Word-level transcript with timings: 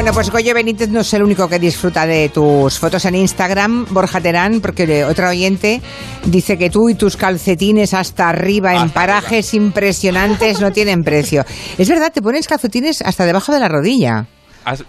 Bueno, 0.00 0.14
pues 0.14 0.30
Goyo 0.30 0.54
Benítez 0.54 0.88
no 0.88 1.00
es 1.00 1.12
el 1.12 1.22
único 1.22 1.46
que 1.46 1.58
disfruta 1.58 2.06
de 2.06 2.30
tus 2.30 2.78
fotos 2.78 3.04
en 3.04 3.16
Instagram, 3.16 3.84
Borja 3.90 4.18
Terán, 4.18 4.62
porque 4.62 5.04
otro 5.04 5.28
oyente 5.28 5.82
dice 6.24 6.56
que 6.56 6.70
tú 6.70 6.88
y 6.88 6.94
tus 6.94 7.18
calcetines 7.18 7.92
hasta 7.92 8.30
arriba 8.30 8.80
en 8.80 8.88
parajes 8.88 9.52
impresionantes 9.52 10.58
no 10.58 10.72
tienen 10.72 11.02
precio. 11.02 11.44
Es 11.76 11.86
verdad, 11.86 12.10
te 12.10 12.22
pones 12.22 12.48
calcetines 12.48 13.02
hasta 13.02 13.26
debajo 13.26 13.52
de 13.52 13.60
la 13.60 13.68
rodilla. 13.68 14.24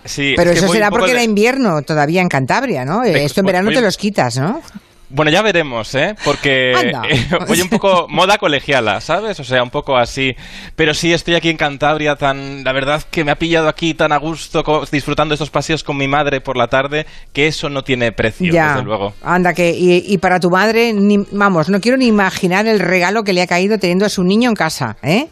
Sí, 0.05 0.32
Pero 0.37 0.51
es 0.51 0.59
eso 0.63 0.71
será 0.71 0.89
porque 0.89 1.07
de- 1.07 1.11
era 1.11 1.23
invierno 1.23 1.82
todavía 1.82 2.21
en 2.21 2.29
Cantabria, 2.29 2.86
¿no? 2.86 3.04
Esto 3.04 3.41
en 3.41 3.47
verano 3.47 3.69
te 3.69 3.82
los 3.82 3.97
quitas, 3.97 4.37
¿no? 4.37 4.61
Bueno, 5.14 5.30
ya 5.32 5.41
veremos, 5.41 5.93
¿eh? 5.96 6.16
Porque 6.23 6.71
eh, 6.71 7.28
voy 7.48 7.61
un 7.61 7.70
poco 7.70 8.07
moda 8.10 8.38
colegiala, 8.38 9.02
¿sabes? 9.02 9.39
O 9.39 9.43
sea, 9.43 9.61
un 9.61 9.69
poco 9.69 9.97
así. 9.97 10.36
Pero 10.75 10.93
sí, 10.93 11.11
estoy 11.14 11.36
aquí 11.36 11.50
en 11.50 11.57
Cantabria, 11.57 12.15
tan, 12.15 12.64
la 12.64 12.71
verdad 12.74 13.04
que 13.11 13.24
me 13.24 13.32
ha 13.32 13.36
pillado 13.36 13.68
aquí 13.68 13.93
tan 13.93 14.11
a 14.11 14.18
gusto, 14.18 14.64
disfrutando 14.92 15.33
estos 15.33 15.50
paseos 15.50 15.83
con 15.83 15.97
mi 15.97 16.07
madre 16.07 16.42
por 16.42 16.55
la 16.57 16.68
tarde, 16.68 17.05
que 17.33 17.47
eso 17.47 17.69
no 17.69 17.83
tiene 17.83 18.11
precio, 18.11 18.54
ya. 18.54 18.69
desde 18.69 18.83
luego. 18.83 19.14
Anda, 19.24 19.54
que 19.54 19.71
y, 19.71 20.04
y 20.14 20.18
para 20.18 20.39
tu 20.39 20.50
madre, 20.50 20.93
ni- 20.93 21.25
vamos, 21.32 21.69
no 21.69 21.82
quiero 21.82 21.97
ni 21.97 22.07
imaginar 22.07 22.68
el 22.68 22.80
regalo 22.80 23.24
que 23.24 23.33
le 23.33 23.41
ha 23.41 23.47
caído 23.47 23.78
teniendo 23.78 24.05
a 24.05 24.10
su 24.10 24.24
niño 24.24 24.50
en 24.50 24.55
casa, 24.55 24.97
¿eh? 25.04 25.28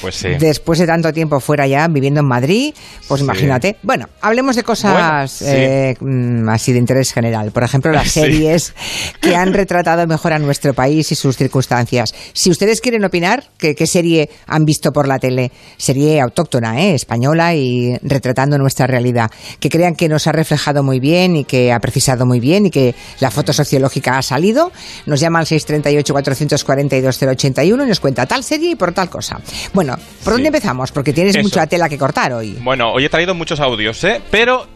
Pues 0.00 0.14
sí. 0.16 0.28
Después 0.38 0.78
de 0.78 0.86
tanto 0.86 1.12
tiempo 1.12 1.40
fuera 1.40 1.66
ya, 1.66 1.86
viviendo 1.88 2.20
en 2.20 2.26
Madrid, 2.26 2.74
pues 3.08 3.20
Sí. 3.20 3.24
imagínate. 3.24 3.76
Bueno, 3.82 4.08
hablemos 4.20 4.56
de 4.56 4.62
cosas 4.62 4.92
Bueno, 4.92 5.24
eh, 5.52 5.94
mm, 6.00 6.48
así 6.48 6.72
de 6.72 6.78
interés 6.78 7.12
general. 7.12 7.50
Por 7.52 7.64
ejemplo, 7.64 7.92
las 7.92 8.08
series 8.10 8.74
que 9.20 9.36
han 9.36 9.52
retratado 9.52 10.06
mejor 10.06 10.32
a 10.32 10.38
nuestro 10.38 10.72
país 10.74 11.10
y 11.12 11.14
sus 11.14 11.36
circunstancias. 11.36 12.14
Si 12.32 12.50
ustedes 12.50 12.80
quieren 12.80 13.04
opinar, 13.04 13.44
¿qué, 13.58 13.74
qué 13.74 13.86
serie 13.86 14.30
han 14.46 14.64
visto 14.64 14.92
por 14.92 15.06
la 15.08 15.18
tele? 15.18 15.50
Serie 15.76 16.20
autóctona, 16.20 16.80
¿eh? 16.82 16.94
española 16.94 17.54
y 17.54 17.96
retratando 18.02 18.58
nuestra 18.58 18.86
realidad. 18.86 19.30
Que 19.60 19.68
crean 19.68 19.94
que 19.94 20.08
nos 20.08 20.26
ha 20.26 20.32
reflejado 20.32 20.82
muy 20.82 21.00
bien 21.00 21.36
y 21.36 21.44
que 21.44 21.72
ha 21.72 21.80
precisado 21.80 22.24
muy 22.26 22.40
bien 22.40 22.66
y 22.66 22.70
que 22.70 22.94
la 23.20 23.30
foto 23.30 23.52
sociológica 23.52 24.18
ha 24.18 24.22
salido. 24.22 24.72
Nos 25.06 25.20
llama 25.20 25.40
al 25.40 25.46
638-442-081 25.46 27.84
y 27.84 27.88
nos 27.88 28.00
cuenta 28.00 28.26
tal 28.26 28.42
serie 28.44 28.70
y 28.70 28.74
por 28.74 28.92
tal 28.92 29.08
cosa. 29.10 29.40
Bueno, 29.72 29.96
¿por 30.24 30.34
dónde 30.34 30.44
Sí. 30.44 30.46
empezamos? 30.48 30.92
Porque 30.92 31.12
tienes 31.12 31.34
Eso. 31.36 31.42
mucha 31.42 31.66
tela 31.66 31.88
que 31.88 31.98
cortar 31.98 32.32
hoy. 32.32 32.58
Bueno, 32.62 32.92
hoy 32.92 33.04
he 33.04 33.08
traído 33.08 33.34
muchos 33.34 33.60
audios, 33.60 34.02
¿eh? 34.04 34.20
Pero 34.30 34.66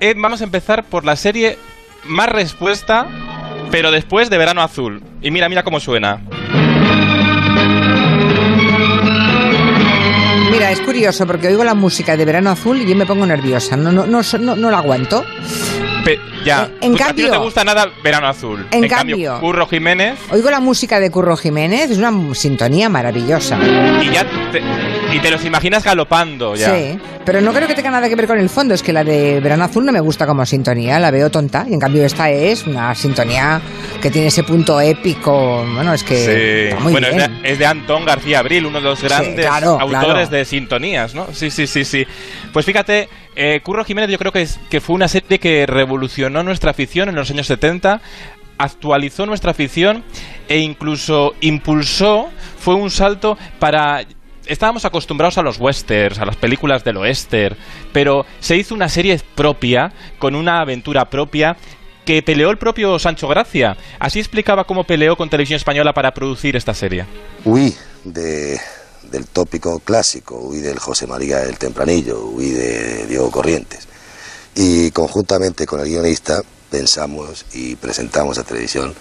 eh, 0.00 0.14
vamos 0.16 0.40
a 0.40 0.44
empezar 0.44 0.84
por 0.84 1.04
la 1.04 1.16
serie 1.16 1.58
más 2.04 2.28
respuesta, 2.28 3.06
pero 3.70 3.90
después 3.90 4.30
de 4.30 4.38
Verano 4.38 4.62
Azul. 4.62 5.02
Y 5.22 5.30
mira, 5.30 5.48
mira 5.48 5.62
cómo 5.62 5.80
suena. 5.80 6.20
Mira, 10.50 10.72
es 10.72 10.80
curioso 10.80 11.26
porque 11.26 11.48
oigo 11.48 11.64
la 11.64 11.74
música 11.74 12.16
de 12.16 12.24
Verano 12.24 12.50
Azul 12.50 12.80
y 12.82 12.86
yo 12.86 12.96
me 12.96 13.06
pongo 13.06 13.24
nerviosa. 13.24 13.76
No, 13.76 13.92
no, 13.92 14.06
no, 14.06 14.20
no, 14.40 14.56
no 14.56 14.70
la 14.70 14.78
aguanto. 14.78 15.24
Pe- 16.04 16.18
ya, 16.44 16.64
En- 16.80 16.92
en 16.92 16.92
Pues 16.92 16.92
a 16.92 16.96
ti 16.96 17.04
cambio- 17.04 17.26
no 17.26 17.32
te 17.32 17.38
gusta 17.38 17.64
nada 17.64 17.90
Verano 18.02 18.26
Azul. 18.28 18.66
En 18.70 18.88
cambio, 18.88 19.16
cambio- 19.16 19.40
Curro 19.40 19.66
Jiménez 19.66 20.18
Oigo 20.30 20.50
la 20.50 20.60
música 20.60 20.98
de 21.00 21.10
Curro 21.10 21.36
Jiménez, 21.36 21.90
es 21.90 21.98
una 21.98 22.12
sintonía 22.34 22.88
maravillosa. 22.88 23.58
y 24.02 24.10
ya 24.10 24.24
te, 24.52 24.62
y 25.12 25.18
te 25.20 25.30
los 25.30 25.44
imaginas 25.44 25.84
galopando 25.84 26.54
ya. 26.54 26.74
Sí, 26.74 26.98
pero 27.24 27.40
no 27.40 27.52
creo 27.52 27.66
que 27.66 27.74
tenga 27.74 27.90
nada 27.90 28.08
que 28.08 28.14
ver 28.16 28.26
con 28.26 28.38
el 28.38 28.48
fondo. 28.48 28.74
Es 28.74 28.82
que 28.82 28.92
la 28.92 29.04
de 29.04 29.40
Verano 29.40 29.64
Azul 29.64 29.84
no 29.84 29.92
me 29.92 30.00
gusta 30.00 30.26
como 30.26 30.44
sintonía, 30.46 30.98
la 30.98 31.10
veo 31.10 31.30
tonta. 31.30 31.66
Y 31.68 31.74
en 31.74 31.80
cambio 31.80 32.04
esta 32.04 32.30
es 32.30 32.66
una 32.66 32.94
sintonía 32.94 33.60
que 34.00 34.10
tiene 34.10 34.28
ese 34.28 34.42
punto 34.42 34.80
épico. 34.80 35.64
Bueno, 35.74 35.92
es 35.94 36.02
que 36.04 36.70
Sí. 36.70 36.82
muy 36.82 36.92
bueno, 36.92 37.08
es 37.08 37.16
bien. 37.16 37.42
de, 37.42 37.50
es 37.52 37.58
de 37.58 37.66
Antón 37.66 38.04
García 38.04 38.38
Abril, 38.40 38.66
uno 38.66 38.78
de 38.78 38.84
los 38.84 39.02
grandes 39.02 39.46
claro, 39.46 39.78
autores 39.80 40.04
claro. 40.04 40.26
de 40.28 40.44
sintonías, 40.44 41.14
¿no? 41.14 41.26
Sí, 41.32 41.50
sí, 41.50 41.66
sí, 41.66 41.84
sí. 41.84 42.06
Pues 42.52 42.64
fíjate, 42.66 43.08
eh, 43.36 43.60
Curro 43.62 43.84
Jiménez 43.84 44.10
yo 44.10 44.18
creo 44.18 44.32
que, 44.32 44.42
es, 44.42 44.60
que 44.70 44.80
fue 44.80 44.94
una 44.94 45.08
serie 45.08 45.38
que 45.38 45.66
revolucionó 45.66 46.42
nuestra 46.42 46.70
afición 46.70 47.08
en 47.08 47.14
los 47.16 47.30
años 47.30 47.46
70, 47.46 48.00
actualizó 48.58 49.24
nuestra 49.26 49.52
afición 49.52 50.04
e 50.48 50.58
incluso 50.58 51.34
impulsó, 51.40 52.28
fue 52.58 52.74
un 52.74 52.90
salto 52.90 53.38
para... 53.58 54.04
Estábamos 54.50 54.84
acostumbrados 54.84 55.38
a 55.38 55.42
los 55.42 55.60
westerns, 55.60 56.18
a 56.18 56.24
las 56.24 56.34
películas 56.34 56.82
del 56.82 56.96
oeste, 56.96 57.50
pero 57.92 58.26
se 58.40 58.56
hizo 58.56 58.74
una 58.74 58.88
serie 58.88 59.20
propia, 59.36 59.92
con 60.18 60.34
una 60.34 60.60
aventura 60.60 61.04
propia, 61.04 61.56
que 62.04 62.20
peleó 62.20 62.50
el 62.50 62.58
propio 62.58 62.98
Sancho 62.98 63.28
Gracia. 63.28 63.76
Así 64.00 64.18
explicaba 64.18 64.64
cómo 64.64 64.82
peleó 64.82 65.14
con 65.14 65.30
Televisión 65.30 65.58
Española 65.58 65.92
para 65.92 66.10
producir 66.10 66.56
esta 66.56 66.74
serie. 66.74 67.06
Huí 67.44 67.72
de, 68.02 68.58
del 69.12 69.28
tópico 69.28 69.78
clásico, 69.78 70.40
huí 70.40 70.58
del 70.58 70.80
José 70.80 71.06
María 71.06 71.38
del 71.38 71.56
Tempranillo, 71.56 72.18
huí 72.20 72.50
de 72.50 73.06
Diego 73.06 73.30
Corrientes. 73.30 73.86
Y 74.56 74.90
conjuntamente 74.90 75.64
con 75.64 75.78
el 75.78 75.86
guionista 75.86 76.42
pensamos 76.68 77.46
y 77.52 77.76
presentamos 77.76 78.36
a 78.38 78.42
televisión 78.42 78.92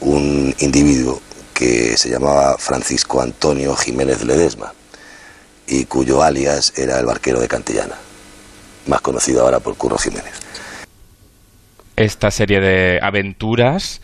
un 0.00 0.54
individuo 0.58 1.22
que 1.54 1.96
se 1.96 2.10
llamaba 2.10 2.56
Francisco 2.58 3.22
Antonio 3.22 3.74
Jiménez 3.76 4.24
Ledesma 4.24 4.74
y 5.66 5.86
cuyo 5.86 6.22
alias 6.22 6.74
era 6.76 6.98
el 6.98 7.06
barquero 7.06 7.40
de 7.40 7.48
Cantillana, 7.48 7.94
más 8.86 9.00
conocido 9.00 9.42
ahora 9.42 9.60
por 9.60 9.76
Curro 9.76 9.96
Jiménez. 9.96 10.34
esta 11.96 12.30
serie 12.30 12.60
de 12.60 12.98
aventuras 13.00 14.00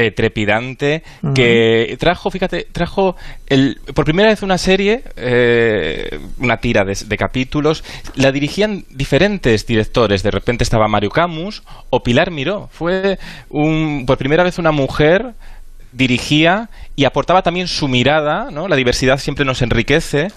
eh, 0.00 0.12
trepidante 0.12 1.02
que 1.34 1.94
trajo, 2.00 2.30
fíjate, 2.30 2.66
trajo 2.72 3.16
el, 3.46 3.80
por 3.94 4.06
primera 4.06 4.30
vez 4.30 4.42
una 4.42 4.56
serie, 4.56 5.02
eh, 5.16 6.18
una 6.38 6.56
tira 6.56 6.84
de, 6.84 6.96
de 7.06 7.16
capítulos, 7.18 7.84
la 8.14 8.32
dirigían 8.32 8.86
diferentes 8.88 9.66
directores. 9.66 10.22
De 10.22 10.30
repente 10.30 10.64
estaba 10.64 10.88
Mario 10.88 11.10
Camus 11.10 11.62
o 11.90 12.02
Pilar 12.02 12.30
Miró. 12.30 12.70
Fue 12.72 13.18
un, 13.50 14.04
por 14.06 14.16
primera 14.16 14.42
vez 14.42 14.58
una 14.58 14.72
mujer 14.72 15.34
dirigía 15.92 16.68
y 16.96 17.04
aportaba 17.04 17.42
también 17.42 17.66
su 17.66 17.88
mirada, 17.88 18.50
¿no? 18.50 18.68
La 18.68 18.76
diversidad 18.76 19.18
siempre 19.18 19.44
nos 19.44 19.62
enriquece 19.62 20.28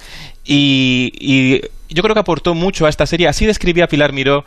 y, 0.46 1.12
y 1.20 1.62
yo 1.94 2.02
creo 2.02 2.14
que 2.14 2.22
aportó 2.22 2.54
mucho 2.54 2.86
a 2.86 2.90
esta 2.90 3.06
serie. 3.06 3.28
Así 3.28 3.46
describía 3.46 3.88
Pilar 3.88 4.14
Miró 4.14 4.44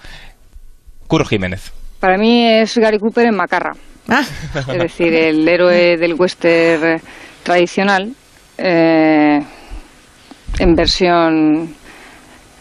Curro 1.06 1.24
Jiménez. 1.24 1.72
Para 2.00 2.18
mí 2.18 2.46
es 2.46 2.76
Gary 2.76 2.98
Cooper 2.98 3.26
en 3.26 3.36
Macarra. 3.36 3.72
Ah, 4.08 4.22
Es 4.54 4.78
decir, 4.78 5.12
el 5.14 5.48
héroe 5.48 5.96
del 5.96 6.14
western 6.14 7.00
tradicional 7.42 8.12
eh, 8.58 9.40
en 10.58 10.74
versión 10.74 11.74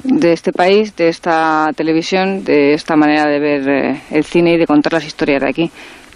de 0.04 0.34
este 0.34 0.52
país, 0.52 0.96
de 0.96 1.10
esta 1.10 1.70
televisión, 1.76 2.44
de 2.44 2.74
esta 2.74 2.96
manera 2.96 3.26
de 3.26 3.40
ver 3.40 3.70
eh, 3.70 4.02
el 4.12 4.24
cine 4.24 4.54
y 4.54 4.58
de 4.58 4.68
contar 4.68 4.94
las 4.94 5.06
historias 5.06 5.42
de 5.42 5.50
aquí. 5.50 5.72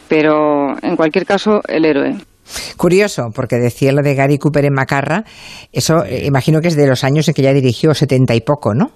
Pero 0.10 0.76
en 0.82 0.96
cualquier 0.98 1.26
caso, 1.26 1.62
el 1.68 1.86
héroe. 1.86 2.16
curioso, 2.78 3.30
porque 3.34 3.58
decía 3.58 3.92
lo 3.94 4.02
de 4.02 4.16
Gary 4.16 4.38
Cooper 4.38 4.66
en 4.66 4.74
Macarra, 4.74 5.24
eso 5.72 6.04
eh, 6.04 6.26
imagino 6.26 6.60
que 6.62 6.68
es 6.70 6.76
de 6.76 6.88
los 6.88 7.04
años 7.04 7.28
en 7.28 7.34
que 7.36 7.44
ya 7.44 7.54
dirigió 7.54 7.94
setenta 7.94 8.34
y 8.36 8.42
poco, 8.42 8.74
¿no? 8.74 8.92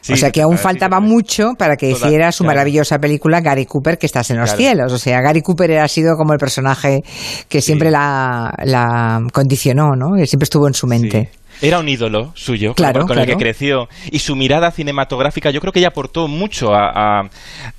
Sí, 0.00 0.12
o 0.12 0.16
sea 0.16 0.30
que 0.30 0.42
aún 0.42 0.56
faltaba 0.58 0.98
sí. 0.98 1.04
mucho 1.06 1.54
para 1.58 1.76
que 1.76 1.90
hiciera 1.90 2.30
su 2.30 2.44
claro. 2.44 2.54
maravillosa 2.56 2.98
película 2.98 3.40
Gary 3.40 3.66
Cooper, 3.66 3.98
que 3.98 4.06
estás 4.06 4.30
en 4.30 4.38
los 4.38 4.50
Claro. 4.50 4.58
cielos. 4.58 4.92
O 4.92 4.98
sea, 4.98 5.20
Gary 5.20 5.42
Cooper 5.42 5.78
ha 5.78 5.88
sido 5.88 6.16
como 6.16 6.32
el 6.32 6.38
personaje 6.38 7.02
que 7.48 7.60
siempre 7.60 7.90
la, 7.90 8.52
la 8.64 9.20
condicionó, 9.32 9.96
¿no? 9.96 10.16
Que 10.16 10.26
siempre 10.26 10.44
estuvo 10.44 10.68
en 10.68 10.74
su 10.74 10.86
mente. 10.86 11.30
Era 11.60 11.78
un 11.78 11.88
ídolo 11.88 12.32
suyo, 12.34 12.74
Claro, 12.74 13.06
con, 13.06 13.18
el 13.18 13.26
que 13.26 13.36
creció. 13.36 13.88
Y 14.10 14.18
su 14.20 14.36
mirada 14.36 14.70
cinematográfica, 14.70 15.50
yo 15.50 15.60
creo 15.60 15.72
que 15.72 15.78
ella 15.80 15.88
aportó 15.88 16.28
mucho 16.28 16.74
a, 16.74 17.20
a- 17.20 17.30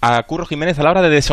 a 0.01 0.23
Curro 0.23 0.45
Jiménez 0.45 0.77
a 0.79 0.83
la 0.83 0.91
hora 0.91 1.01
de 1.01 1.09
des- 1.09 1.31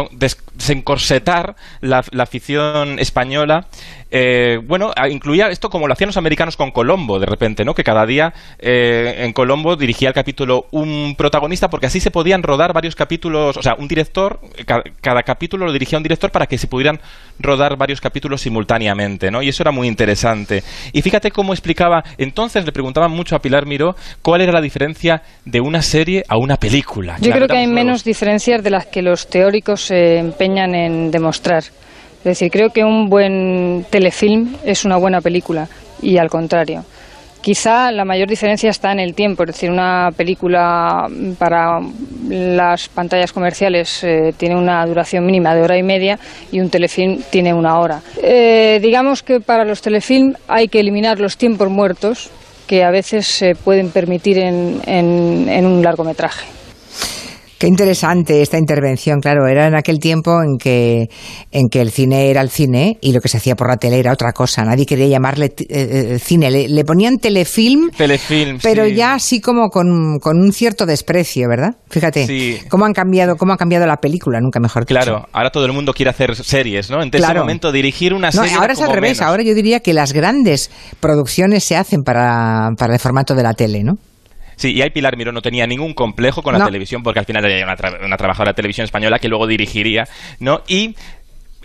desencorsetar 0.55 1.57
la, 1.81 2.05
la 2.11 2.23
afición 2.23 2.99
española. 2.99 3.67
Eh, 4.13 4.61
bueno, 4.65 4.93
incluía 5.11 5.49
esto 5.49 5.69
como 5.69 5.89
lo 5.89 5.93
hacían 5.93 6.09
los 6.09 6.17
americanos 6.17 6.57
con 6.57 6.71
Colombo, 6.71 7.19
de 7.19 7.27
repente, 7.27 7.65
¿no? 7.65 7.75
Que 7.75 7.83
cada 7.83 8.07
día 8.07 8.33
eh, 8.61 9.17
en 9.19 9.33
Colombo 9.33 9.75
dirigía 9.75 10.09
el 10.09 10.15
capítulo 10.15 10.67
un 10.71 11.17
protagonista, 11.19 11.69
porque 11.69 11.87
así 11.87 11.99
se 11.99 12.13
podían 12.13 12.45
rodar 12.45 12.73
varios 12.73 12.95
capítulos, 12.95 13.57
o 13.57 13.63
sea, 13.63 13.75
un 13.77 13.89
director, 13.89 14.41
ca- 14.65 14.85
cada, 15.01 15.25
capítulo 15.25 15.67
lo 15.67 15.73
dirigía 15.73 15.99
un 15.99 16.05
director 16.05 16.31
para 16.31 16.47
que 16.47 16.57
se 16.57 16.69
pudieran 16.69 17.01
rodar 17.41 17.77
varios 17.77 18.01
capítulos 18.01 18.41
simultáneamente, 18.43 19.31
¿no? 19.33 19.43
Y 19.43 19.49
eso 19.49 19.65
era 19.65 19.73
muy 19.73 19.89
interesante. 19.89 20.63
Y 20.93 21.03
fíjate 21.03 21.33
cómo 21.33 21.53
explicaba, 21.53 22.05
entonces 22.37 22.67
le 22.67 22.73
preguntaban 22.73 23.13
mucho 23.13 23.35
a 23.35 23.39
Pilar 23.39 23.65
Miró 23.65 23.97
cuál 24.21 24.43
era 24.43 24.53
la 24.53 24.61
diferencia 24.61 25.23
de 25.47 25.59
una 25.59 25.81
serie 25.81 26.23
a 26.29 26.37
una 26.37 26.59
película. 26.59 27.17
Yo 27.19 27.33
creo 27.33 27.49
que 27.49 27.57
hay 27.57 27.67
menos 27.67 28.05
diferencias 28.05 28.63
de 28.63 28.69
las 28.69 28.85
que 28.85 29.01
los 29.01 29.27
teóricos 29.31 29.81
se 29.81 30.19
empeñan 30.19 30.75
en 30.75 31.11
demostrar. 31.11 31.63
Es 32.19 32.25
decir, 32.25 32.51
creo 32.51 32.69
que 32.69 32.85
un 32.85 33.09
buen 33.09 33.87
telefilm 33.89 34.55
es 34.67 34.85
una 34.85 34.99
buena 34.99 35.23
película 35.23 35.67
y 36.03 36.19
al 36.19 36.29
contrario. 36.29 36.85
Quizá 37.47 37.93
la 37.93 38.05
mayor 38.05 38.27
diferencia 38.29 38.71
está 38.71 38.91
en 38.91 38.99
el 38.99 39.15
tiempo, 39.15 39.45
es 39.45 39.53
decir, 39.53 39.71
una 39.71 40.11
película 40.17 41.07
para 41.39 41.79
las 42.29 42.89
pantallas 42.89 43.33
comerciales 43.33 44.03
eh, 44.03 44.33
tiene 44.37 44.57
una 44.57 44.85
duración 44.85 45.25
mínima 45.25 45.55
de 45.55 45.63
hora 45.63 45.79
y 45.79 45.85
media 45.85 46.19
y 46.51 46.59
un 46.59 46.71
telefilm 46.71 47.23
tiene 47.31 47.55
una 47.55 47.79
hora. 47.79 48.01
Eh, 48.21 48.81
digamos 48.83 49.23
que 49.23 49.39
para 49.39 49.65
los 49.65 49.81
telefilm 49.81 50.35
hay 50.49 50.67
que 50.67 50.81
eliminar 50.81 51.21
los 51.21 51.37
tiempos 51.37 51.71
muertos 51.71 52.31
que 52.67 52.83
a 52.83 52.91
veces 52.91 53.29
se 53.29 53.55
pueden 53.55 53.91
permitir 53.93 54.39
en, 54.39 54.81
en- 54.85 55.49
en 55.49 55.67
un 55.67 55.85
largometraje. 55.85 56.56
Qué 57.59 57.69
interesante 57.69 58.43
esta 58.43 58.59
intervención, 58.59 59.21
claro, 59.21 59.47
era 59.47 59.67
en 59.67 59.75
aquel 59.75 59.99
tiempo 59.99 60.43
en 60.43 60.59
que, 60.59 61.09
en 61.51 61.69
que 61.71 61.81
el 61.81 61.91
cine 61.91 62.29
era 62.29 62.43
el 62.43 62.51
cine 62.51 62.99
y 63.01 63.13
lo 63.13 63.21
que 63.21 63.29
se 63.29 63.39
hacía 63.39 63.57
por 63.57 63.69
la 63.69 63.79
tele 63.79 63.99
era 63.99 64.13
otra 64.13 64.33
cosa. 64.33 64.63
Nadie 64.63 64.85
quería 64.85 65.07
llamarle 65.07 65.47
eh, 65.47 65.55
eh, 65.71 66.19
cine. 66.19 66.51
Le, 66.51 66.85
ponían 66.85 67.17
telefilm, 67.17 67.91
telefilm 67.97 68.59
pero 68.63 68.87
ya 68.87 69.15
así 69.15 69.41
como 69.41 69.71
con, 69.71 69.89
un 69.89 70.53
cierto 70.53 70.85
desprecio, 70.85 71.49
¿verdad? 71.49 71.77
Fíjate, 71.89 72.61
cómo 72.69 72.85
han 72.85 72.93
cambiado, 72.93 73.37
cómo 73.37 73.55
ha 73.55 73.57
cambiado 73.57 73.87
la 73.87 73.97
película, 73.97 74.39
nunca 74.41 74.61
mejor 74.61 74.85
Claro, 74.85 75.27
ahora 75.33 75.51
todo 75.51 75.65
el 75.65 75.73
mundo 75.73 75.95
quiere 75.95 76.11
hacer 76.11 76.37
series, 76.37 76.91
¿no? 76.91 77.03
En 77.03 77.09
ese 77.11 77.35
momento 77.35 77.73
dirigir 77.73 78.13
una 78.13 78.33
serie. 78.33 78.53
ahora 78.53 78.75
es 78.75 78.83
al 78.83 78.93
revés, 78.93 79.23
ahora 79.23 79.43
yo 79.43 79.55
diría 79.55 79.81
que 79.81 79.95
las 79.95 80.13
grandes 80.13 80.71
producciones 81.01 81.65
se 81.65 81.77
hacen 81.77 82.03
para, 82.03 82.71
para 82.77 82.93
el 82.93 83.01
formato 83.01 83.35
de 83.35 83.43
la 83.43 83.55
tele, 83.55 83.83
¿no? 83.83 83.95
Sí, 84.57 84.73
y 84.73 84.83
ahí 84.83 84.91
Pilar 84.91 85.17
Miró 85.17 85.33
no 85.33 85.43
tenía 85.43 85.67
ningún 85.67 85.95
complejo 85.95 86.43
con 86.43 86.59
la 86.59 86.65
televisión, 86.65 87.03
porque 87.03 87.21
al 87.21 87.27
final 87.27 87.45
era 87.45 87.65
una, 87.65 88.07
una 88.07 88.17
trabajadora 88.17 88.53
de 88.53 88.57
televisión 88.57 88.85
española 88.85 89.19
que 89.19 89.29
luego 89.29 89.47
dirigiría, 89.47 90.09
¿no? 90.41 90.63
Y 90.67 90.97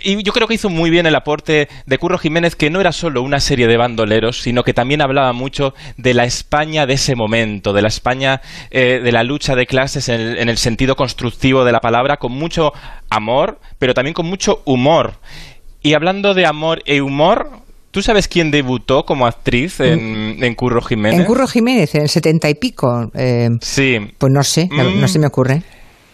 y 0.03 0.23
yo 0.23 0.33
creo 0.33 0.47
que 0.47 0.55
hizo 0.55 0.69
muy 0.69 0.89
bien 0.89 1.05
el 1.05 1.15
aporte 1.15 1.67
de 1.85 1.97
Curro 1.97 2.17
Jiménez, 2.17 2.55
que 2.55 2.69
no 2.69 2.81
era 2.81 2.91
solo 2.91 3.21
una 3.21 3.39
serie 3.39 3.67
de 3.67 3.77
bandoleros, 3.77 4.41
sino 4.41 4.63
que 4.63 4.73
también 4.73 5.01
hablaba 5.01 5.31
mucho 5.33 5.73
de 5.97 6.13
la 6.13 6.25
España 6.25 6.85
de 6.85 6.93
ese 6.93 7.15
momento, 7.15 7.73
de 7.73 7.81
la 7.81 7.87
España 7.87 8.41
eh, 8.71 8.99
de 9.03 9.11
la 9.11 9.23
lucha 9.23 9.55
de 9.55 9.67
clases 9.67 10.09
en 10.09 10.21
en 10.21 10.49
el, 10.49 10.57
sentido 10.57 10.95
constructivo 10.95 11.65
de 11.65 11.71
la 11.71 11.79
palabra, 11.79 12.17
con 12.17 12.31
mucho 12.31 12.73
amor, 13.09 13.59
pero 13.79 13.93
también 13.93 14.13
con 14.13 14.25
mucho 14.25 14.61
humor. 14.65 15.15
Y 15.83 15.93
hablando 15.93 16.33
de 16.33 16.45
amor 16.45 16.81
e 16.85 17.01
humor, 17.01 17.49
¿Tú 17.91 18.01
sabes 18.01 18.27
quién 18.29 18.51
debutó 18.51 19.03
como 19.03 19.27
actriz 19.27 19.81
en, 19.81 20.37
mm. 20.39 20.55
Curro 20.55 20.81
Jiménez? 20.81 21.19
En 21.19 21.25
Curro 21.25 21.45
Jiménez, 21.45 21.93
en 21.95 22.03
el 22.03 22.09
setenta 22.09 22.49
y 22.49 22.55
pico. 22.55 23.11
Eh, 23.13 23.49
sí. 23.59 23.97
Pues 24.17 24.31
no 24.31 24.43
sé, 24.43 24.69
no, 24.71 24.89
mm. 24.89 25.07
se 25.07 25.19
me 25.19 25.27
ocurre. 25.27 25.61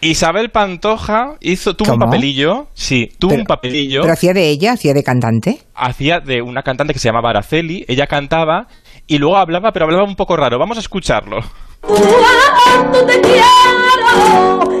Isabel 0.00 0.50
Pantoja 0.50 1.36
hizo, 1.40 1.74
tuvo 1.74 1.94
un 1.94 1.98
papelillo, 1.98 2.68
sí, 2.74 3.10
tuvo 3.18 3.34
un 3.34 3.44
papelillo. 3.44 4.02
¿Pero 4.02 4.12
hacía 4.12 4.32
de 4.32 4.48
ella? 4.48 4.72
¿Hacía 4.72 4.94
de 4.94 5.02
cantante? 5.02 5.58
Hacía 5.74 6.20
de 6.20 6.40
una 6.40 6.62
cantante 6.62 6.92
que 6.92 7.00
se 7.00 7.08
llamaba 7.08 7.30
Araceli, 7.30 7.84
ella 7.88 8.06
cantaba 8.06 8.68
y 9.08 9.18
luego 9.18 9.36
hablaba, 9.36 9.72
pero 9.72 9.86
hablaba 9.86 10.04
un 10.04 10.14
poco 10.14 10.36
raro. 10.36 10.58
Vamos 10.58 10.76
a 10.76 10.80
escucharlo. 10.80 11.40
te 11.82 13.20
quiero 13.20 13.48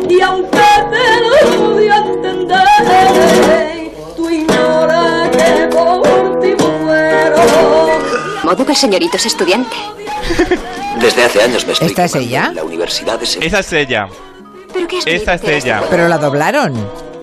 y 0.08 0.20
aunque 0.20 0.58
te 0.90 0.98
entender, 2.10 3.77
modo 8.48 8.64
que 8.64 8.72
el 8.72 8.78
señorito 8.78 9.18
es 9.18 9.26
estudiante. 9.26 9.76
Desde 11.00 11.24
hace 11.24 11.42
años 11.42 11.66
me 11.66 11.74
estoy 11.74 11.88
¿Esta 11.88 12.06
es 12.06 12.14
ella? 12.14 12.50
la 12.54 12.64
Universidad 12.64 13.18
de 13.18 13.24
Esa 13.24 13.58
es 13.58 13.72
ella. 13.74 14.08
¿Pero 14.72 14.88
qué 14.88 15.00
Esta 15.04 15.34
es 15.34 15.44
ella. 15.44 15.82
¿Pero 15.90 16.08
la 16.08 16.16
doblaron? 16.16 16.72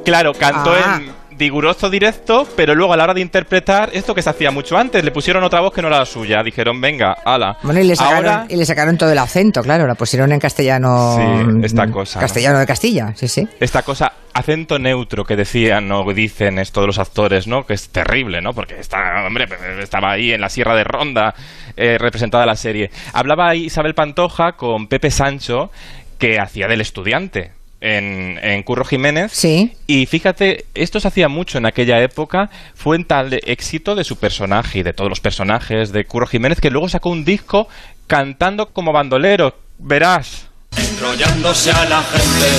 Claro, 0.06 0.34
cantó 0.34 0.72
ah. 0.72 1.02
en 1.02 1.12
diguroso 1.38 1.90
directo, 1.90 2.48
pero 2.56 2.76
luego 2.76 2.94
a 2.94 2.98
la 2.98 3.04
hora 3.04 3.14
de 3.14 3.22
interpretar, 3.22 3.90
esto 3.94 4.14
que 4.14 4.22
se 4.22 4.30
hacía 4.30 4.52
mucho 4.52 4.78
antes, 4.78 5.04
le 5.04 5.12
pusieron 5.12 5.44
otra 5.44 5.62
voz 5.62 5.74
que 5.74 5.82
no 5.82 5.88
era 5.88 6.00
la 6.00 6.06
suya. 6.06 6.42
Dijeron, 6.44 6.80
venga, 6.80 7.18
ala. 7.26 7.58
Bueno, 7.64 7.80
y 7.80 7.84
le 7.84 7.96
sacaron, 7.96 8.46
y 8.50 8.56
le 8.56 8.66
sacaron 8.66 8.98
todo 8.98 9.12
el 9.12 9.18
acento, 9.18 9.62
claro, 9.62 9.88
la 9.88 9.96
pusieron 9.96 10.32
en 10.32 10.40
castellano. 10.40 11.16
Sí, 11.18 11.60
esta 11.64 11.88
cosa. 11.88 12.20
Castellano 12.20 12.60
de 12.60 12.66
Castilla, 12.66 13.14
sí, 13.16 13.28
sí. 13.28 13.48
Esta 13.60 13.84
cosa, 13.84 14.12
acento 14.34 14.80
neutro 14.80 15.24
que 15.24 15.36
decían 15.36 15.92
o 15.92 16.04
dicen 16.14 16.60
esto 16.60 16.82
de 16.82 16.88
los 16.88 17.00
actores, 17.00 17.48
¿no? 17.48 17.64
Que 17.64 17.74
es 17.74 17.90
terrible, 17.90 18.42
¿no? 18.42 18.52
Porque 18.54 18.80
está, 18.80 19.26
hombre, 19.26 19.46
estaba 19.82 20.12
ahí 20.12 20.32
en 20.32 20.42
la 20.42 20.50
Sierra 20.50 20.76
de 20.76 20.84
Ronda 20.84 21.34
eh, 21.76 21.98
representada 21.98 22.46
la 22.46 22.56
serie. 22.56 22.90
Hablaba 23.14 23.56
Isabel 23.56 23.94
Pantoja 23.94 24.54
con 24.54 24.88
Pepe 24.88 25.12
Sancho, 25.12 25.70
que 26.18 26.40
hacía 26.40 26.68
del 26.68 26.82
estudiante 26.82 27.55
en, 27.86 28.64
Curro 28.64 28.84
Jiménez. 28.84 29.32
Sí. 29.34 29.74
Y 29.88 30.06
fíjate, 30.08 30.66
esto 30.74 31.00
se 31.00 31.08
hacía 31.08 31.28
mucho 31.28 31.58
en 31.58 31.66
aquella 31.66 32.02
época, 32.02 32.50
fue 32.74 32.96
en 32.96 33.06
tal 33.06 33.34
éxito 33.46 33.96
de 33.96 34.04
su 34.04 34.18
personaje 34.18 34.80
y 34.80 34.84
de 34.84 34.94
todos 34.94 35.10
los 35.10 35.20
personajes 35.20 35.92
de 35.92 36.06
Curro 36.06 36.28
Jiménez 36.28 36.60
que 36.60 36.72
luego 36.72 36.90
sacó 36.90 37.10
un 37.10 37.26
disco 37.26 37.68
cantando 38.08 38.70
como 38.70 38.92
bandolero. 38.92 39.56
Verás. 39.78 40.48
Enrollándose 40.76 41.72
a 41.72 41.86
la 41.86 42.02
gente. 42.04 42.50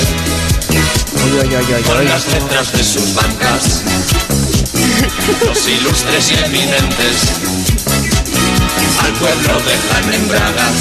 con 1.87 2.05
las 2.05 2.33
letras 2.33 2.73
de 2.73 2.85
sus 2.85 3.15
bancas. 3.15 3.83
los 5.47 5.69
ilustres 5.69 6.33
y 6.33 6.45
eminentes 6.45 7.76
al 9.07 9.13
pueblo 9.15 9.53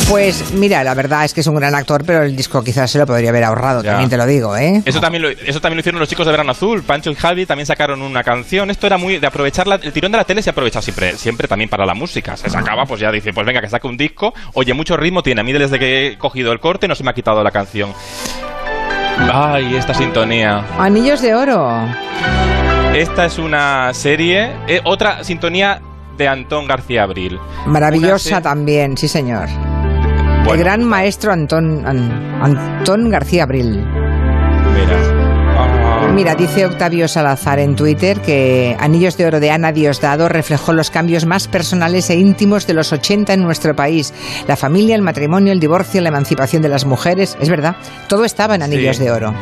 Pues 0.09 0.53
mira, 0.53 0.83
la 0.83 0.93
verdad 0.93 1.25
es 1.25 1.33
que 1.33 1.41
es 1.41 1.47
un 1.47 1.55
gran 1.55 1.75
actor, 1.75 2.03
pero 2.05 2.23
el 2.23 2.35
disco 2.35 2.63
quizás 2.63 2.89
se 2.89 2.97
lo 2.97 3.05
podría 3.05 3.29
haber 3.29 3.43
ahorrado, 3.43 3.83
también 3.83 4.09
te 4.09 4.17
lo 4.17 4.25
digo, 4.25 4.57
¿eh? 4.57 4.81
Eso 4.85 4.99
también 4.99 5.21
lo, 5.21 5.29
eso 5.29 5.61
también 5.61 5.77
lo 5.77 5.79
hicieron 5.81 5.99
los 5.99 6.09
chicos 6.09 6.25
de 6.25 6.31
Verano 6.31 6.51
Azul, 6.51 6.83
Pancho 6.83 7.11
y 7.11 7.15
Javi 7.15 7.45
también 7.45 7.65
sacaron 7.65 8.01
una 8.01 8.23
canción. 8.23 8.69
Esto 8.69 8.87
era 8.87 8.97
muy 8.97 9.19
de 9.19 9.27
aprovechar 9.27 9.67
el 9.81 9.93
tirón 9.93 10.11
de 10.11 10.17
la 10.17 10.23
tele 10.23 10.41
se 10.41 10.49
aprovecha 10.49 10.81
siempre, 10.81 11.15
siempre 11.17 11.47
también 11.47 11.69
para 11.69 11.85
la 11.85 11.93
música. 11.93 12.35
Se 12.37 12.49
sacaba, 12.49 12.85
pues 12.85 13.01
ya 13.01 13.11
dice, 13.11 13.33
pues 13.33 13.45
venga, 13.45 13.61
que 13.61 13.69
saque 13.69 13.87
un 13.87 13.97
disco. 13.97 14.33
Oye, 14.53 14.73
mucho 14.73 14.97
ritmo 14.97 15.21
tiene. 15.23 15.41
A 15.41 15.43
mí 15.43 15.53
desde 15.53 15.79
que 15.79 16.07
he 16.07 16.17
cogido 16.17 16.51
el 16.51 16.59
corte 16.59 16.87
no 16.87 16.95
se 16.95 17.03
me 17.03 17.11
ha 17.11 17.13
quitado 17.13 17.43
la 17.43 17.51
canción. 17.51 17.93
Ay, 19.31 19.75
esta 19.75 19.93
sintonía. 19.93 20.65
Anillos 20.77 21.21
de 21.21 21.35
oro. 21.35 21.87
Esta 22.93 23.25
es 23.25 23.37
una 23.37 23.93
serie, 23.93 24.51
eh, 24.67 24.81
otra 24.85 25.23
sintonía 25.23 25.81
de 26.17 26.27
Antón 26.27 26.67
García 26.67 27.03
Abril. 27.03 27.39
Maravillosa 27.65 28.41
también, 28.41 28.97
sí 28.97 29.07
señor. 29.07 29.47
el 30.51 30.57
gran 30.57 30.83
maestro 30.83 31.31
Antón, 31.31 31.85
Antón 31.85 33.09
García 33.09 33.43
Abril. 33.43 33.83
Mira. 34.73 35.25
Mira, 36.13 36.35
dice 36.35 36.65
Octavio 36.65 37.07
Salazar 37.07 37.59
en 37.59 37.75
Twitter 37.75 38.21
que 38.21 38.75
Anillos 38.79 39.17
de 39.17 39.25
Oro 39.25 39.39
de 39.39 39.51
Ana 39.51 39.71
Diosdado 39.73 40.29
reflejó 40.29 40.71
los 40.71 40.89
cambios 40.89 41.25
más 41.25 41.47
personales 41.47 42.09
e 42.09 42.15
íntimos 42.15 42.67
de 42.67 42.73
los 42.73 42.93
80 42.93 43.33
en 43.33 43.41
nuestro 43.41 43.75
país. 43.75 44.13
La 44.47 44.55
familia, 44.55 44.95
el 44.95 45.01
matrimonio, 45.01 45.51
el 45.51 45.59
divorcio, 45.59 45.99
la 46.01 46.09
emancipación 46.09 46.61
de 46.61 46.69
las 46.69 46.85
mujeres. 46.85 47.37
Es 47.41 47.49
verdad, 47.49 47.75
todo 48.07 48.23
estaba 48.23 48.55
en 48.55 48.61
Anillos 48.63 48.97
de 48.97 49.11
Oro. 49.11 49.33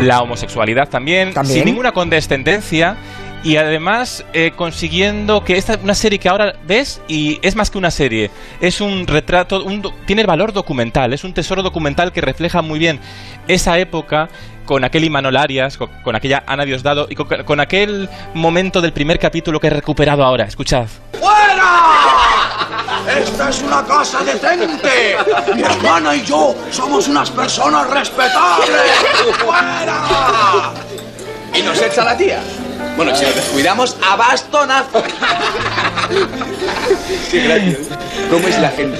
La 0.00 0.20
homosexualidad 0.20 0.88
también, 0.88 1.32
¿También? 1.32 1.58
sin 1.58 1.64
ninguna 1.64 1.92
condescendencia 1.92 2.96
y 3.44 3.56
además 3.56 4.24
eh, 4.32 4.52
consiguiendo 4.54 5.42
que 5.44 5.56
esta 5.56 5.78
una 5.82 5.94
serie 5.94 6.18
que 6.18 6.28
ahora 6.28 6.54
ves 6.66 7.00
y 7.08 7.38
es 7.42 7.56
más 7.56 7.70
que 7.70 7.78
una 7.78 7.90
serie, 7.90 8.30
es 8.60 8.80
un 8.80 9.06
retrato, 9.06 9.64
un, 9.64 9.82
tiene 10.06 10.24
valor 10.24 10.52
documental, 10.52 11.12
es 11.12 11.24
un 11.24 11.34
tesoro 11.34 11.62
documental 11.62 12.12
que 12.12 12.20
refleja 12.20 12.62
muy 12.62 12.78
bien 12.78 13.00
esa 13.48 13.78
época 13.78 14.28
con 14.64 14.84
aquel 14.84 15.04
Imanol 15.04 15.36
Arias, 15.36 15.76
con, 15.76 16.14
aquella 16.14 16.44
Ana 16.46 16.64
Diosdado 16.64 17.06
y 17.10 17.16
con, 17.16 17.60
aquel 17.60 18.08
momento 18.34 18.80
del 18.80 18.92
primer 18.92 19.18
capítulo 19.18 19.58
que 19.58 19.66
he 19.66 19.70
recuperado 19.70 20.24
ahora. 20.24 20.44
Escuchad. 20.44 20.86
¡Fuera! 21.18 22.52
¡Esta 23.18 23.50
es 23.50 23.62
una 23.62 23.84
casa 23.84 24.22
decente! 24.22 25.16
Mi 25.54 25.62
hermana 25.62 26.14
y 26.14 26.22
yo 26.24 26.54
somos 26.70 27.08
unas 27.08 27.30
personas 27.30 27.90
respetables. 27.90 28.70
¡Fuera! 29.44 30.72
¿Y 31.54 31.62
nos 31.62 31.82
echa 31.82 32.04
la 32.04 32.16
tía? 32.16 32.40
Bueno, 32.96 33.14
si 33.16 33.24
nos 33.24 33.34
descuidamos, 33.34 33.96
a 34.02 34.16
bastonazo. 34.16 35.02
Qué 37.30 37.40
gracias. 37.40 37.78
¿Cómo 38.30 38.48
es 38.48 38.58
la 38.58 38.70
gente? 38.70 38.98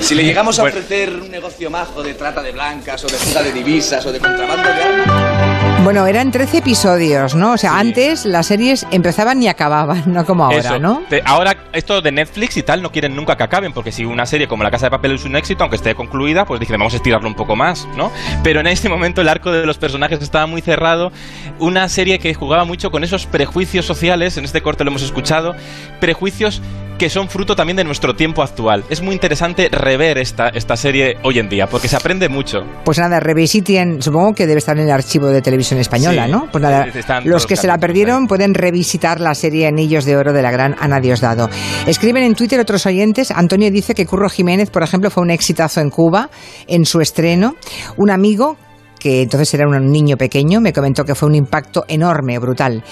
Si 0.00 0.14
le 0.14 0.24
llegamos 0.24 0.58
a 0.58 0.64
ofrecer 0.64 1.10
un 1.10 1.30
negocio 1.30 1.70
majo 1.70 2.02
de 2.02 2.14
trata 2.14 2.42
de 2.42 2.52
blancas 2.52 3.04
o 3.04 3.06
de 3.06 3.14
fuga 3.14 3.42
de 3.42 3.52
divisas 3.52 4.04
o 4.06 4.12
de 4.12 4.20
contrabando 4.20 4.68
de 4.68 4.82
armas... 4.82 5.53
Bueno, 5.84 6.06
eran 6.06 6.32
13 6.32 6.58
episodios, 6.58 7.34
¿no? 7.34 7.52
O 7.52 7.58
sea, 7.58 7.78
antes 7.78 8.24
las 8.24 8.46
series 8.46 8.86
empezaban 8.90 9.42
y 9.42 9.48
acababan, 9.48 10.04
no 10.14 10.24
como 10.24 10.46
ahora, 10.46 10.78
¿no? 10.78 11.02
ahora, 11.26 11.58
esto 11.74 12.00
de 12.00 12.10
Netflix 12.10 12.56
y 12.56 12.62
tal 12.62 12.80
no 12.80 12.90
quieren 12.90 13.14
nunca 13.14 13.36
que 13.36 13.42
acaben, 13.42 13.74
porque 13.74 13.92
si 13.92 14.06
una 14.06 14.24
serie 14.24 14.48
como 14.48 14.62
La 14.62 14.70
Casa 14.70 14.86
de 14.86 14.90
Papel 14.92 15.12
es 15.12 15.26
un 15.26 15.36
éxito, 15.36 15.62
aunque 15.62 15.76
esté 15.76 15.94
concluida, 15.94 16.46
pues 16.46 16.58
dicen, 16.58 16.78
vamos 16.78 16.94
a 16.94 16.96
estirarlo 16.96 17.28
un 17.28 17.34
poco 17.34 17.54
más, 17.54 17.86
¿no? 17.98 18.10
Pero 18.42 18.60
en 18.60 18.66
este 18.66 18.88
momento 18.88 19.20
el 19.20 19.28
arco 19.28 19.52
de 19.52 19.66
los 19.66 19.76
personajes 19.76 20.22
estaba 20.22 20.46
muy 20.46 20.62
cerrado. 20.62 21.12
Una 21.58 21.86
serie 21.90 22.18
que 22.18 22.32
jugaba 22.32 22.64
mucho 22.64 22.90
con 22.90 23.04
esos 23.04 23.26
prejuicios 23.26 23.84
sociales, 23.84 24.38
en 24.38 24.46
este 24.46 24.62
corte 24.62 24.84
lo 24.84 24.90
hemos 24.90 25.02
escuchado, 25.02 25.54
prejuicios 26.00 26.62
que 26.98 27.10
son 27.10 27.28
fruto 27.28 27.56
también 27.56 27.76
de 27.76 27.84
nuestro 27.84 28.14
tiempo 28.14 28.42
actual. 28.42 28.84
Es 28.88 29.02
muy 29.02 29.14
interesante 29.14 29.68
rever 29.70 30.18
esta, 30.18 30.48
esta 30.48 30.76
serie 30.76 31.16
hoy 31.22 31.38
en 31.38 31.48
día, 31.48 31.66
porque 31.66 31.88
se 31.88 31.96
aprende 31.96 32.28
mucho. 32.28 32.60
Pues 32.84 32.98
nada, 32.98 33.20
revisiten, 33.20 34.00
supongo 34.00 34.32
que 34.34 34.46
debe 34.46 34.58
estar 34.58 34.76
en 34.78 34.84
el 34.84 34.90
archivo 34.90 35.26
de 35.26 35.42
televisión 35.42 35.80
española, 35.80 36.26
¿no? 36.26 36.48
Pues 36.50 36.62
nada, 36.62 36.86
los 37.24 37.46
que 37.46 37.56
se 37.56 37.66
la 37.66 37.78
perdieron 37.78 38.26
pueden 38.26 38.54
revisitar 38.54 39.20
la 39.20 39.34
serie 39.34 39.66
Anillos 39.66 40.04
de 40.04 40.16
Oro 40.16 40.32
de 40.32 40.42
la 40.42 40.50
gran 40.50 40.76
Ana 40.78 41.00
Diosdado. 41.00 41.48
Escriben 41.86 42.22
en 42.22 42.34
Twitter 42.34 42.60
otros 42.60 42.86
oyentes, 42.86 43.30
Antonio 43.30 43.70
dice 43.70 43.94
que 43.94 44.06
Curro 44.06 44.28
Jiménez, 44.28 44.70
por 44.70 44.82
ejemplo, 44.82 45.10
fue 45.10 45.22
un 45.22 45.30
exitazo 45.30 45.80
en 45.80 45.90
Cuba 45.90 46.30
en 46.66 46.84
su 46.84 47.00
estreno. 47.00 47.56
Un 47.96 48.10
amigo 48.10 48.56
que 49.04 49.20
entonces 49.20 49.52
era 49.52 49.68
un 49.68 49.92
niño 49.92 50.16
pequeño, 50.16 50.62
me 50.62 50.72
comentó 50.72 51.04
que 51.04 51.14
fue 51.14 51.28
un 51.28 51.34
impacto 51.34 51.84
enorme, 51.88 52.38
brutal. 52.38 52.82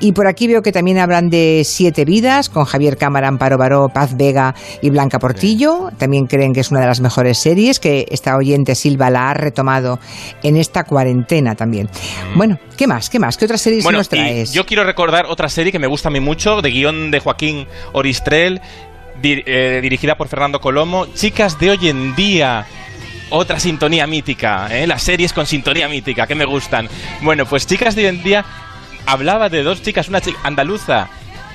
Y 0.00 0.12
por 0.12 0.26
aquí 0.26 0.46
veo 0.46 0.62
que 0.62 0.72
también 0.72 0.96
hablan 0.96 1.28
de 1.28 1.60
Siete 1.66 2.06
Vidas, 2.06 2.48
con 2.48 2.64
Javier 2.64 2.96
Cámara, 2.96 3.28
Amparo 3.28 3.58
Baró, 3.58 3.90
Paz 3.90 4.16
Vega 4.16 4.54
y 4.80 4.88
Blanca 4.88 5.18
Portillo. 5.18 5.90
También 5.98 6.24
creen 6.24 6.54
que 6.54 6.60
es 6.60 6.70
una 6.70 6.80
de 6.80 6.86
las 6.86 7.02
mejores 7.02 7.36
series, 7.36 7.80
que 7.80 8.06
esta 8.10 8.34
oyente 8.38 8.74
Silva 8.74 9.10
la 9.10 9.28
ha 9.28 9.34
retomado 9.34 9.98
en 10.42 10.56
esta 10.56 10.84
cuarentena 10.84 11.54
también. 11.54 11.90
Bueno, 12.34 12.58
¿qué 12.78 12.86
más? 12.86 13.10
¿Qué 13.10 13.18
más? 13.18 13.36
¿Qué 13.36 13.44
otras 13.44 13.60
series 13.60 13.84
Bueno, 13.84 13.98
nos 13.98 14.08
traes? 14.08 14.54
yo 14.54 14.64
quiero 14.64 14.84
recordar 14.84 15.26
otra 15.26 15.50
serie 15.50 15.70
que 15.70 15.78
me 15.78 15.86
gusta 15.86 16.08
a 16.08 16.12
mí 16.12 16.20
mucho, 16.20 16.62
de 16.62 16.70
guion 16.70 17.10
de 17.10 17.20
Joaquín 17.20 17.66
Oristrel, 17.92 18.62
eh, 19.22 19.80
dirigida 19.82 20.16
por 20.16 20.28
Fernando 20.28 20.60
Colomo, 20.62 21.04
Chicas 21.12 21.58
de 21.60 21.72
hoy 21.72 21.88
en 21.90 22.14
día. 22.14 22.66
Otra 23.30 23.60
sintonía 23.60 24.06
mítica, 24.06 24.68
¿eh? 24.70 24.86
las 24.86 25.02
series 25.02 25.32
con 25.32 25.46
sintonía 25.46 25.88
mítica, 25.88 26.26
que 26.26 26.34
me 26.34 26.46
gustan. 26.46 26.88
Bueno, 27.20 27.44
pues 27.46 27.66
Chicas 27.66 27.94
de 27.94 28.02
hoy 28.02 28.08
en 28.08 28.22
día 28.22 28.44
hablaba 29.06 29.48
de 29.48 29.62
dos 29.62 29.82
chicas, 29.82 30.08
una 30.08 30.20
chica 30.20 30.38
andaluza 30.44 31.08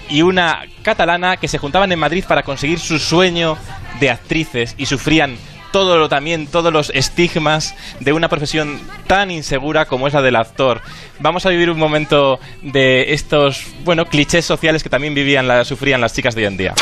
y 0.09 0.21
una 0.21 0.61
catalana 0.83 1.37
que 1.37 1.47
se 1.47 1.57
juntaban 1.57 1.91
en 1.91 1.97
Madrid 1.99 2.25
para 2.27 2.43
conseguir 2.43 2.79
su 2.79 2.99
sueño 2.99 3.57
de 3.99 4.09
actrices 4.11 4.75
y 4.77 4.85
sufrían 4.85 5.35
todo 5.71 5.97
lo 5.97 6.07
también 6.09 6.45
todos 6.45 6.71
los 6.71 6.91
estigmas 6.91 7.73
de 7.99 8.13
una 8.13 8.29
profesión 8.29 8.79
tan 9.07 9.31
insegura 9.31 9.85
como 9.85 10.07
es 10.07 10.13
la 10.13 10.21
del 10.21 10.35
actor. 10.35 10.81
Vamos 11.19 11.47
a 11.47 11.49
vivir 11.49 11.71
un 11.71 11.79
momento 11.79 12.39
de 12.61 13.13
estos, 13.13 13.63
bueno, 13.83 14.05
clichés 14.05 14.45
sociales 14.45 14.83
que 14.83 14.89
también 14.89 15.15
vivían 15.15 15.47
la- 15.47 15.65
sufrían 15.65 16.01
las 16.01 16.13
chicas 16.13 16.35
de 16.35 16.41
hoy 16.41 16.47
en 16.47 16.57
día. 16.57 16.73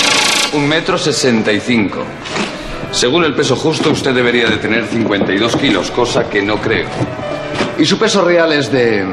Un 0.51 0.67
metro 0.67 0.97
sesenta 0.97 1.53
y 1.53 1.61
cinco. 1.61 2.03
Según 2.91 3.23
el 3.23 3.33
peso 3.35 3.55
justo, 3.55 3.91
usted 3.91 4.13
debería 4.13 4.47
de 4.47 4.57
tener 4.57 4.85
52 4.87 5.55
kilos, 5.57 5.91
cosa 5.91 6.29
que 6.29 6.41
no 6.41 6.57
creo. 6.57 6.87
Y 7.77 7.85
su 7.85 7.97
peso 7.97 8.23
real 8.23 8.51
es 8.51 8.71
de... 8.71 9.05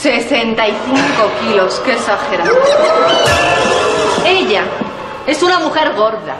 65 0.00 0.76
kilos, 1.40 1.80
qué 1.84 1.92
exagerado. 1.92 2.56
Ella 4.24 4.64
es 5.26 5.42
una 5.42 5.58
mujer 5.60 5.94
gorda. 5.94 6.36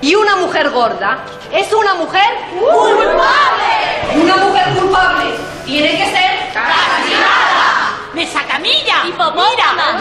Y 0.00 0.14
una 0.14 0.36
mujer 0.36 0.70
gorda 0.70 1.18
es 1.52 1.72
una 1.72 1.94
mujer 1.94 2.28
culpable. 2.58 4.22
Una 4.22 4.36
mujer 4.36 4.74
culpable 4.78 5.30
tiene 5.66 5.90
que 5.90 6.04
ser 6.04 6.52
castigada. 6.54 7.96
¡Mesa 8.14 8.40
camilla! 8.46 9.06
¡Hipopótama! 9.06 9.98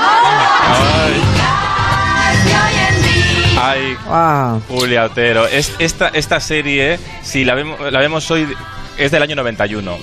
Ay, 3.59 3.97
Ah. 4.07 4.59
Julia 4.67 5.05
Otero. 5.05 5.47
Es, 5.47 5.73
esta, 5.79 6.09
esta 6.09 6.39
serie, 6.39 6.99
si 7.23 7.43
la 7.43 7.55
vemos, 7.55 7.79
la 7.91 7.99
vemos 7.99 8.29
hoy, 8.31 8.47
es 8.97 9.11
del 9.11 9.23
año 9.23 9.35
91. 9.35 9.97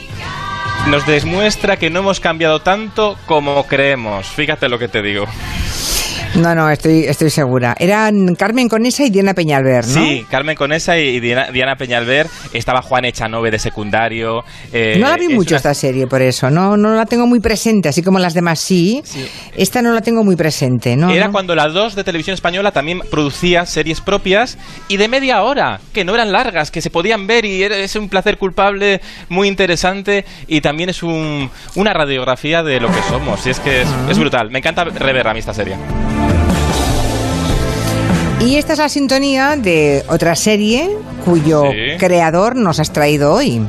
Nos 0.89 1.07
demuestra 1.07 1.77
que 1.79 1.89
no 1.89 2.01
hemos 2.01 2.21
cambiado 2.21 2.61
tanto 2.61 3.17
como 3.27 3.67
creemos. 3.67 4.27
Fíjate 4.27 4.69
lo 4.69 4.79
que 4.79 4.89
te 4.89 5.03
digo. 5.03 5.27
No, 6.37 6.53
no, 6.53 6.69
estoy, 6.69 7.05
estoy 7.05 7.31
segura. 7.31 7.77
Eran 7.79 8.35
Carmen 8.35 8.69
Conesa 8.69 9.05
y 9.05 9.11
Diana 9.11 9.35
Peñalver, 9.35 9.87
¿no? 9.87 9.95
Sí, 10.05 10.27
Carmen 10.29 10.57
Conesa 10.57 10.99
y 10.99 11.21
Diana, 11.21 11.51
Diana 11.53 11.77
Peñalver. 11.77 12.27
Estaba 12.53 12.83
Juan 12.83 13.05
Echanove 13.05 13.53
de 13.53 13.59
secundario. 13.61 14.43
eh, 14.73 14.97
No 14.99 15.09
la 15.11 15.17
vi 15.17 15.27
es 15.27 15.31
mucho 15.31 15.51
una- 15.51 15.57
esta 15.59 15.75
serie, 15.75 16.09
por 16.09 16.21
eso. 16.23 16.51
No, 16.51 16.77
no 16.77 16.93
la 16.97 17.07
tengo 17.07 17.29
muy 17.29 17.39
presente, 17.39 17.89
así 17.89 18.03
como 18.03 18.19
las 18.19 18.35
demás 18.35 18.59
sí. 18.59 19.01
Esta 19.57 19.81
no 19.81 19.93
la 19.93 20.01
tengo 20.01 20.25
muy 20.25 20.35
presente, 20.35 20.97
¿no? 20.97 21.09
Era 21.11 21.27
no. 21.27 21.33
cuando 21.33 21.55
la 21.55 21.69
2 21.69 21.95
de 21.95 22.03
televisión 22.03 22.35
española 22.35 22.73
también 22.73 22.99
producía 23.11 23.65
series 23.65 24.01
propias 24.01 24.59
y 24.89 24.97
de 24.97 25.07
media 25.07 25.41
hora, 25.45 25.79
que 25.93 26.05
no 26.05 26.15
eran 26.15 26.33
largas, 26.33 26.73
que 26.73 26.81
se 26.83 26.91
podían 26.91 27.29
ver 27.29 27.45
y 27.45 27.63
era- 27.63 27.77
es 27.77 27.95
un 27.95 28.09
placer 28.09 28.39
culpable 28.39 29.01
muy 29.29 29.47
interesante 29.47 30.25
y 30.49 30.61
también 30.61 30.91
es 30.91 31.03
un- 31.05 31.49
una 31.77 31.93
radiografía 31.93 32.65
de 32.65 32.81
lo 32.81 32.89
que 32.89 33.03
somos. 33.09 33.47
Y 33.47 33.51
es 33.51 33.61
que 33.61 33.83
es, 33.83 33.89
Ah. 33.89 34.09
es 34.11 34.19
brutal. 34.19 34.51
Me 34.51 34.59
encanta 34.59 34.83
rever 34.83 35.29
a 35.29 35.33
mí 35.33 35.39
esta 35.39 35.55
serie. 35.55 35.77
Y 38.45 38.57
esta 38.57 38.75
es 38.75 38.79
la 38.79 38.89
sintonía 38.89 39.57
de 39.57 40.05
otra 40.09 40.37
serie 40.37 40.91
cuyo 41.25 41.63
Sí. 41.71 41.97
creador 41.99 42.57
nos 42.57 42.79
has 42.79 42.93
traído 42.93 43.33
hoy. 43.33 43.63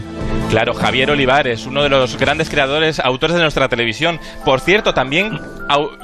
Claro, 0.49 0.73
Javier 0.73 1.09
Olivares, 1.11 1.65
uno 1.65 1.81
de 1.81 1.89
los 1.89 2.17
grandes 2.17 2.49
creadores, 2.49 2.99
autores 2.99 3.35
de 3.35 3.41
nuestra 3.41 3.67
televisión. 3.69 4.19
Por 4.43 4.59
cierto, 4.59 4.93
también 4.93 5.39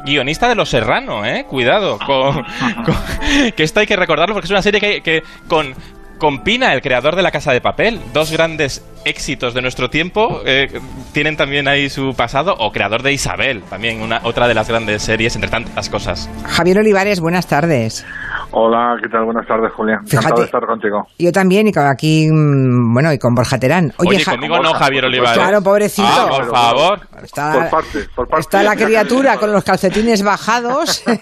guionista 0.06 0.48
de 0.50 0.56
Los 0.56 0.70
Serrano, 0.70 1.26
¿eh? 1.26 1.46
Cuidado, 1.48 2.00
con, 2.00 2.44
con- 2.86 3.52
que 3.56 3.64
esto 3.64 3.82
hay 3.82 3.88
que 3.88 3.96
recordarlo 3.96 4.34
porque 4.34 4.46
es 4.48 4.52
una 4.52 4.62
serie 4.62 4.80
que, 4.80 5.02
que 5.02 5.22
con, 5.48 5.76
con 6.18 6.44
Pina, 6.44 6.74
el 6.74 6.82
creador 6.82 7.16
de 7.16 7.22
La 7.22 7.32
Casa 7.32 7.52
de 7.52 7.62
Papel, 7.62 8.00
dos 8.14 8.32
grandes 8.32 8.84
éxitos 9.06 9.54
de 9.54 9.62
nuestro 9.62 9.90
tiempo, 9.90 10.42
eh, 10.46 10.80
tienen 11.14 11.36
también 11.38 11.68
ahí 11.68 11.90
su 11.90 12.14
pasado, 12.16 12.56
o 12.60 12.72
creador 12.72 13.04
de 13.04 13.12
Isabel, 13.14 13.62
también 13.70 14.02
una, 14.02 14.22
otra 14.24 14.48
de 14.48 14.54
las 14.54 14.68
grandes 14.68 15.02
series, 15.04 15.36
entre 15.36 15.50
tantas 15.52 15.90
cosas. 15.90 16.30
Javier 16.46 16.80
Olivares, 16.80 17.20
buenas 17.20 17.48
tardes. 17.48 18.06
Hola, 18.54 18.98
¿qué 19.02 19.08
tal? 19.08 19.24
Buenas 19.26 19.48
tardes, 19.48 19.72
Julián. 19.74 20.00
Encantado 20.06 20.42
de 20.42 20.46
estar 20.46 20.66
contigo. 20.66 21.08
Yo 21.18 21.32
también, 21.32 21.68
y 21.68 21.72
con 21.72 21.86
aquí, 21.88 22.28
mm, 22.30 22.94
bueno, 22.94 23.14
y 23.14 23.18
con 23.18 23.34
Borja 23.34 23.58
Terán. 23.58 23.94
Oye, 23.98 24.24
conmigo 24.26 24.60
no, 24.60 24.74
Javier 24.74 25.06
Olivares. 25.06 25.38
Claro, 25.38 25.62
pobrecito. 25.62 26.08
Ah, 26.10 26.28
por 26.30 26.46
favor. 26.50 27.00
Está, 27.24 27.54
Por 27.54 27.70
parte, 27.70 28.00
por 28.14 28.28
parte. 28.28 28.42
está 28.42 28.64
la 28.64 28.76
criatura 28.76 29.38
con 29.38 29.52
los 29.54 29.64
calcetines 29.64 30.24
bajados. 30.24 31.04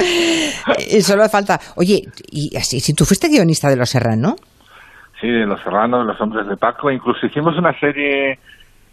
Y 0.90 1.02
solo 1.02 1.28
falta. 1.28 1.60
Oye, 1.76 2.02
y 2.30 2.56
así, 2.56 2.80
si 2.80 2.94
tú 2.94 3.04
fuiste 3.04 3.28
guionista 3.28 3.68
de 3.68 3.76
Los 3.76 3.90
Serrano, 3.90 4.36
Sí, 5.20 5.28
de 5.28 5.44
Los 5.44 5.62
Serranos, 5.62 6.06
de 6.06 6.12
Los 6.12 6.20
Hombres 6.22 6.46
de 6.48 6.56
Paco. 6.56 6.90
Incluso 6.90 7.26
hicimos 7.26 7.54
una 7.58 7.78
serie 7.78 8.38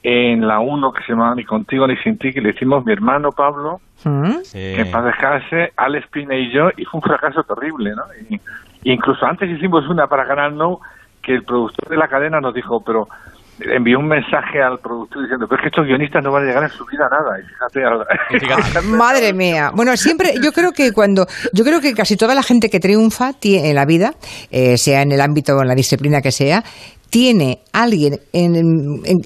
en 0.03 0.47
la 0.47 0.59
1 0.59 0.91
que 0.93 1.03
se 1.03 1.11
llamaba 1.13 1.35
Ni 1.35 1.43
contigo 1.43 1.87
ni 1.87 1.97
sin 1.97 2.17
ti, 2.17 2.31
que 2.33 2.41
le 2.41 2.51
hicimos 2.51 2.85
mi 2.85 2.93
hermano 2.93 3.31
Pablo, 3.31 3.81
¿Mm? 4.03 4.31
que 4.51 4.81
en 4.81 4.91
paz 4.91 5.03
descanse, 5.05 5.73
Alex 5.75 6.07
Pina 6.11 6.35
y 6.35 6.51
yo, 6.53 6.69
y 6.77 6.85
fue 6.85 6.99
un 6.99 7.01
fracaso 7.03 7.43
terrible, 7.43 7.91
¿no? 7.95 8.03
Y, 8.29 8.35
y 8.83 8.91
incluso 8.93 9.25
antes 9.25 9.49
hicimos 9.49 9.87
una 9.89 10.07
para 10.07 10.25
Canal 10.27 10.55
No, 10.55 10.79
que 11.21 11.33
el 11.33 11.43
productor 11.43 11.89
de 11.89 11.97
la 11.97 12.07
cadena 12.07 12.39
nos 12.39 12.53
dijo, 12.53 12.81
pero 12.85 13.07
envió 13.59 13.97
un 13.97 14.07
mensaje 14.07 14.61
al 14.61 14.77
productor 14.77 15.23
diciendo, 15.23 15.47
pero 15.47 15.57
es 15.57 15.61
que 15.63 15.69
estos 15.69 15.85
guionistas 15.87 16.23
no 16.23 16.31
van 16.31 16.43
a 16.43 16.45
llegar 16.45 16.63
en 16.63 16.69
su 16.69 16.85
vida 16.85 17.07
a 17.07 17.09
nada. 17.09 17.39
Y 17.39 17.43
fíjate, 17.43 17.83
al- 17.83 18.85
Madre 18.97 19.33
mía. 19.33 19.71
Bueno, 19.73 19.97
siempre, 19.97 20.33
yo 20.43 20.51
creo 20.53 20.71
que 20.73 20.93
cuando, 20.93 21.25
yo 21.53 21.63
creo 21.63 21.81
que 21.81 21.93
casi 21.95 22.15
toda 22.15 22.35
la 22.35 22.43
gente 22.43 22.69
que 22.69 22.79
triunfa 22.79 23.31
en 23.41 23.75
la 23.75 23.85
vida, 23.85 24.13
eh, 24.51 24.77
sea 24.77 25.01
en 25.01 25.11
el 25.11 25.21
ámbito 25.21 25.57
o 25.57 25.61
en 25.63 25.67
la 25.67 25.75
disciplina 25.75 26.21
que 26.21 26.31
sea, 26.31 26.63
tiene 27.09 27.59
alguien 27.73 28.19
en, 28.33 28.55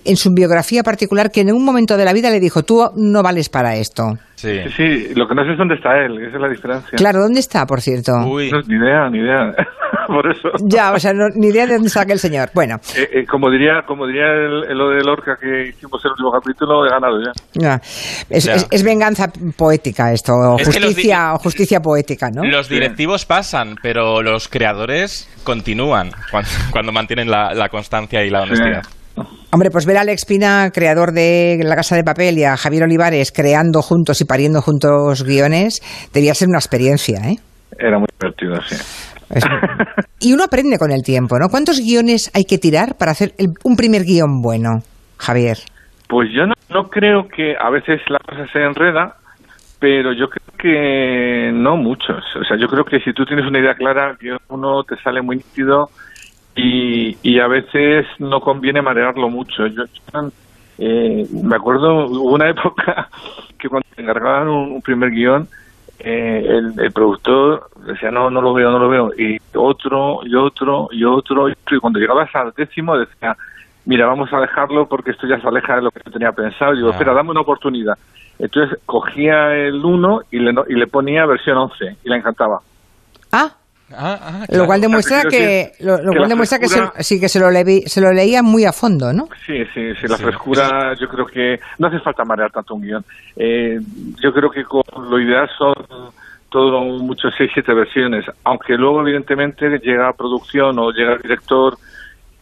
en- 0.04 0.18
su 0.18 0.32
biografía 0.32 0.84
particular 0.84 1.32
que 1.32 1.42
en 1.42 1.52
un 1.54 1.64
momento 1.66 1.98
de 1.98 2.06
la 2.06 2.14
vida 2.14 2.30
le 2.30 2.40
dijo, 2.40 2.64
tú 2.64 2.84
no 2.96 3.24
vales 3.24 3.50
para 3.50 3.76
esto. 3.78 4.18
Sí. 4.42 4.60
Sí, 4.76 5.08
sí, 5.08 5.14
lo 5.16 5.28
que 5.28 5.36
no 5.36 5.44
sé 5.46 5.52
es 5.52 5.58
dónde 5.58 5.76
está 5.76 5.98
él, 6.04 6.18
esa 6.26 6.36
es 6.36 6.42
la 6.42 6.50
diferencia. 6.50 6.98
Claro, 6.98 7.20
¿dónde 7.22 7.40
está, 7.40 7.66
por 7.68 7.80
cierto? 7.82 8.14
Uy. 8.26 8.50
No, 8.52 8.60
ni 8.62 8.76
idea, 8.76 9.10
ni 9.10 9.20
idea. 9.20 9.54
Por 10.08 10.30
eso. 10.30 10.50
Ya, 10.64 10.92
o 10.94 11.00
sea, 11.00 11.14
no- 11.14 11.30
ni 11.36 11.48
idea 11.48 11.66
de 11.68 11.74
dónde 11.74 11.88
está 11.88 12.02
aquel 12.02 12.18
señor. 12.20 12.50
Bueno, 12.54 12.80
Eh, 12.98 13.08
eh, 13.14 13.26
como 13.26 13.50
diría, 13.50 13.84
como 13.86 14.08
diría 14.08 14.26
el, 14.26 14.64
el 14.70 14.78
lo 14.78 14.90
de 14.90 15.04
Lorca 15.04 15.38
que 15.40 15.68
hicimos 15.70 16.04
el 16.04 16.12
último 16.12 16.32
capítulo, 16.32 16.86
he 16.86 16.90
ganado 16.90 17.18
ya. 17.24 17.32
ya. 17.54 17.76
Es, 18.30 18.46
Ya. 18.46 18.54
es- 18.56 18.68
es 18.72 18.84
venganza 18.84 19.32
poética 19.56 20.12
esto, 20.12 20.34
o 20.34 20.58
justicia, 20.58 21.34
o 21.34 21.38
justicia 21.38 21.80
poética, 21.82 22.30
¿no? 22.32 22.44
Los 22.44 22.68
directivos 22.68 23.26
pasan, 23.26 23.76
pero 23.82 24.22
los 24.22 24.48
creadores 24.50 25.30
continúan 25.44 26.10
cuando, 26.32 26.50
cuando 26.72 26.92
mantienen 26.92 27.30
la, 27.30 27.54
la 27.54 27.70
constancia 27.70 28.24
y 28.26 28.30
la 28.30 28.42
honestidad. 28.42 28.82
Hombre, 29.54 29.70
pues 29.70 29.86
ver 29.86 29.98
a 29.98 30.02
Alex 30.02 30.26
Pina, 30.26 30.70
creador 30.74 31.12
de 31.12 31.60
La 31.64 31.76
Casa 31.76 31.96
de 31.96 32.04
Papel, 32.04 32.38
y 32.38 32.44
a 32.46 32.56
Javier 32.56 32.84
Olivares 32.84 33.32
creando 33.32 33.82
juntos 33.82 34.22
y 34.22 34.26
pariendo 34.26 34.62
juntos 34.62 35.24
guiones, 35.26 35.82
debía 36.14 36.34
ser 36.34 36.48
una 36.48 36.58
experiencia, 36.60 37.20
¿eh? 37.30 37.36
Era 37.78 38.00
muy 38.00 38.08
divertido, 38.20 38.56
sí. 38.62 38.76
Es- 39.30 39.44
y 40.20 40.34
uno 40.34 40.44
aprende 40.46 40.78
con 40.78 40.92
el 40.92 41.02
tiempo, 41.04 41.38
¿no? 41.38 41.50
¿Cuántos 41.50 41.80
guiones 41.80 42.32
hay 42.34 42.46
que 42.46 42.58
tirar 42.60 42.96
para 42.98 43.12
hacer 43.12 43.34
el- 43.38 43.54
un 43.64 43.76
primer 43.76 44.04
guion 44.04 44.42
bueno, 44.42 44.84
Javier? 45.18 45.58
Pues 46.08 46.30
yo 46.34 46.46
no, 46.46 46.54
no 46.70 46.90
creo 46.90 47.28
que 47.28 47.56
a 47.60 47.70
veces 47.70 48.00
la 48.10 48.20
cosa 48.20 48.46
se 48.52 48.60
enreda, 48.60 49.16
pero 49.80 50.14
yo 50.14 50.28
creo 50.28 50.58
que 50.60 51.52
no 51.54 51.76
muchos. 51.76 52.24
O 52.40 52.44
sea, 52.44 52.58
yo 52.58 52.68
creo 52.68 52.84
que 52.86 53.00
si 53.00 53.14
tú 53.14 53.26
tienes 53.26 53.46
una 53.46 53.60
idea 53.60 53.74
clara, 53.74 54.16
uno 54.50 54.84
te 54.84 54.96
sale 55.02 55.22
muy 55.22 55.38
nítido 55.38 55.90
y, 56.56 57.18
y 57.24 57.40
a 57.40 57.48
veces 57.48 58.06
no 58.20 58.42
conviene 58.42 58.82
marearlo 58.82 59.30
mucho. 59.30 59.68
Yo 59.68 59.84
eh, 60.78 61.28
me 61.32 61.56
acuerdo, 61.56 62.08
hubo 62.08 62.34
una 62.34 62.50
época 62.56 63.10
que 63.58 63.70
cuando 63.70 63.88
te 63.96 64.02
encargaban 64.02 64.48
un, 64.48 64.72
un 64.74 64.82
primer 64.82 65.12
guion, 65.12 65.48
eh, 66.00 66.46
el, 66.48 66.74
el 66.80 66.92
productor 66.92 67.70
decía, 67.86 68.10
no, 68.10 68.30
no 68.32 68.42
lo 68.42 68.54
veo, 68.54 68.72
no 68.72 68.80
lo 68.80 68.90
veo, 68.90 69.12
y 69.16 69.38
otro, 69.54 70.22
y 70.26 70.34
otro, 70.36 70.90
y 70.92 71.04
otro, 71.04 71.48
y 71.48 71.52
otro, 71.52 71.78
y 71.78 71.80
cuando 71.80 72.00
llegabas 72.00 72.34
al 72.36 72.52
décimo 72.54 72.98
decía, 72.98 73.38
mira, 73.86 74.08
vamos 74.08 74.34
a 74.34 74.40
dejarlo 74.40 74.88
porque 74.88 75.12
esto 75.12 75.28
ya 75.28 75.40
se 75.40 75.48
aleja 75.48 75.76
de 75.76 75.84
lo 75.84 75.92
que 75.92 76.02
yo 76.04 76.12
tenía 76.12 76.32
pensado, 76.32 76.74
y 76.74 76.78
digo, 76.78 76.90
Ah. 76.90 76.94
espera, 76.94 77.14
dame 77.14 77.30
una 77.30 77.42
oportunidad. 77.42 77.98
Entonces 78.40 78.80
cogía 78.88 79.56
el 79.56 79.86
1 79.86 80.22
y 80.32 80.40
le, 80.40 80.56
y 80.70 80.74
le 80.74 80.88
ponía 80.88 81.28
versión 81.28 81.58
11, 81.58 81.98
y 82.04 82.10
la 82.10 82.18
encantaba. 82.18 82.62
Ah, 83.96 84.20
Ah, 84.22 84.46
Lo 84.50 84.66
cual 84.66 84.82
demuestra 84.82 85.22
que, 85.30 85.72
lo, 85.80 85.98
lo 85.98 86.12
que 86.12 86.18
cual 86.18 86.30
demuestra 86.30 86.60
que 86.60 86.68
se, 86.96 87.04
sí 87.04 87.20
que 87.20 87.30
se 87.30 87.40
lo, 87.40 87.50
leí- 87.52 87.86
se 87.88 88.02
lo 88.02 88.12
leía 88.14 88.42
muy 88.44 88.66
a 88.66 88.72
fondo, 88.72 89.12
¿no? 89.14 89.28
Sí, 89.46 89.64
sí, 89.74 89.94
sí, 89.96 90.08
la 90.08 90.18
frescura, 90.18 90.94
yo 91.00 91.08
creo 91.08 91.26
que 91.26 91.60
no 91.80 91.88
hace 91.88 92.00
falta 92.00 92.24
marear 92.26 92.52
tanto 92.52 92.76
un 92.76 92.82
guion. 92.82 93.06
Eh, 93.36 93.80
yo 94.22 94.34
creo 94.34 94.50
que 94.50 94.64
con 94.64 94.84
lo 95.10 95.20
ideal 95.20 95.50
son 95.58 95.74
todo 96.50 96.82
muchos 96.82 97.34
seis, 97.38 97.50
siete 97.54 97.74
versiones, 97.74 98.26
aunque 98.44 98.74
luego 98.76 99.02
evidentemente 99.02 99.70
llega 99.80 100.10
a 100.10 100.14
producción 100.14 100.78
o 100.80 100.92
llega 100.92 101.14
el 101.14 101.22
director 101.22 101.78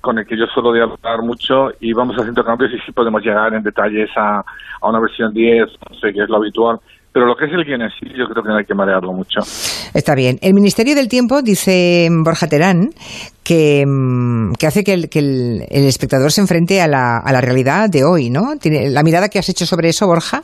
con 0.01 0.17
el 0.17 0.25
que 0.25 0.37
yo 0.37 0.45
suelo 0.47 0.71
dialogar 0.73 1.21
mucho 1.21 1.71
y 1.79 1.91
vamos 1.93 2.15
haciendo 2.17 2.43
cambios 2.43 2.71
y 2.73 2.79
sí 2.79 2.91
podemos 2.93 3.21
llegar 3.21 3.53
en 3.53 3.61
detalles 3.61 4.09
a, 4.15 4.39
a 4.81 4.87
una 4.89 4.99
versión 4.99 5.33
10, 5.33 5.67
no 5.89 5.99
sé, 5.99 6.13
que 6.13 6.23
es 6.23 6.29
lo 6.29 6.37
habitual. 6.37 6.79
Pero 7.11 7.25
lo 7.25 7.35
que 7.35 7.45
es 7.45 7.51
el 7.51 7.65
guion 7.65 7.81
en 7.81 7.89
sí, 7.89 8.05
yo 8.15 8.27
creo 8.29 8.43
que 8.43 8.49
no 8.49 8.57
hay 8.57 8.65
que 8.65 8.75
marearlo 8.75 9.11
mucho. 9.13 9.39
Está 9.95 10.13
bien. 10.13 10.37
El 10.43 10.53
Ministerio 10.53 10.93
del 10.93 11.07
Tiempo, 11.07 11.41
dice 11.41 12.07
Borja 12.11 12.47
Terán, 12.47 12.91
que, 13.43 13.83
mm, 13.87 14.53
que 14.53 14.67
hace 14.67 14.83
que, 14.83 14.93
el, 14.93 15.09
que 15.09 15.19
el- 15.19 15.65
el 15.69 15.85
espectador 15.85 16.31
se 16.31 16.41
enfrente 16.41 16.81
a 16.81 16.87
la, 16.87 17.17
a 17.17 17.31
la 17.31 17.41
realidad 17.41 17.89
de 17.89 18.03
hoy, 18.03 18.29
¿no? 18.29 18.57
Tiene, 18.57 18.89
la 18.91 19.01
mirada 19.01 19.27
que 19.29 19.39
has 19.39 19.49
hecho 19.49 19.65
sobre 19.65 19.89
eso, 19.89 20.05
Borja, 20.05 20.41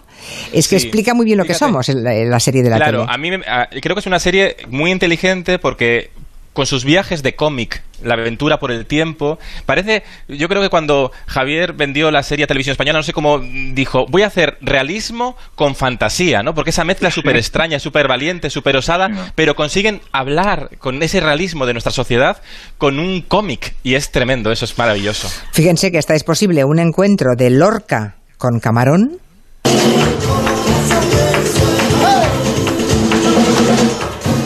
es 0.51 0.67
que 0.67 0.79
Sí. 0.79 0.88
explica 0.88 1.13
muy 1.13 1.25
bien 1.25 1.38
lo 1.38 1.45
que 1.45 1.53
somos 1.53 1.88
en 1.89 2.03
la, 2.03 2.15
en 2.15 2.31
la 2.31 2.39
serie 2.39 2.63
de 2.63 2.69
la 2.72 2.77
Claro, 2.77 3.01
tele. 3.01 3.12
a 3.13 3.17
mí 3.19 3.29
me- 3.29 3.45
a- 3.45 3.67
creo 3.81 3.95
que 3.95 4.00
es 4.00 4.07
una 4.07 4.19
serie 4.19 4.55
muy 4.69 4.91
inteligente 4.91 5.60
porque 5.60 6.10
con 6.55 6.65
sus 6.65 6.85
viajes 6.85 7.21
de 7.21 7.35
cómic, 7.35 7.83
la 8.01 8.13
aventura 8.13 8.59
por 8.59 8.71
el 8.71 8.85
tiempo, 8.85 9.38
parece, 9.65 10.03
yo 10.29 10.47
creo 10.47 10.62
que 10.62 10.69
cuando 10.69 11.12
Javier 11.27 11.74
vendió 11.74 12.12
la 12.12 12.24
serie 12.24 12.45
a 12.45 12.47
televisión 12.47 12.71
española, 12.71 13.00
no 13.00 13.03
sé 13.03 13.12
cómo 13.12 13.39
dijo, 13.39 14.05
voy 14.07 14.21
a 14.21 14.27
hacer 14.27 14.57
realismo 14.62 15.35
con 15.55 15.75
fantasía, 15.75 16.43
¿no? 16.43 16.55
Porque 16.55 16.69
esa 16.69 16.85
mezcla 16.85 17.09
es 17.09 17.13
súper 17.13 17.35
extraña, 17.35 17.77
súper 17.77 18.07
valiente, 18.07 18.50
súper 18.50 18.77
osada, 18.77 19.31
pero 19.35 19.55
consiguen 19.55 20.01
hablar 20.13 20.69
con 20.79 21.03
ese 21.03 21.19
realismo 21.19 21.65
de 21.65 21.74
nuestra 21.74 21.91
sociedad 21.91 22.41
con 22.77 23.00
un 23.00 23.21
cómic 23.21 23.75
y 23.83 23.95
es 23.95 24.12
tremendo, 24.12 24.50
eso 24.50 24.63
es 24.63 24.77
maravilloso. 24.77 25.29
Fíjense 25.51 25.91
que 25.91 25.97
hasta 25.97 26.15
es 26.15 26.24
posible 26.24 26.63
un 26.63 26.79
encuentro 26.79 27.35
de 27.35 27.50
Lorca 27.50 28.15
con 28.38 28.62
Camarón. 28.62 29.19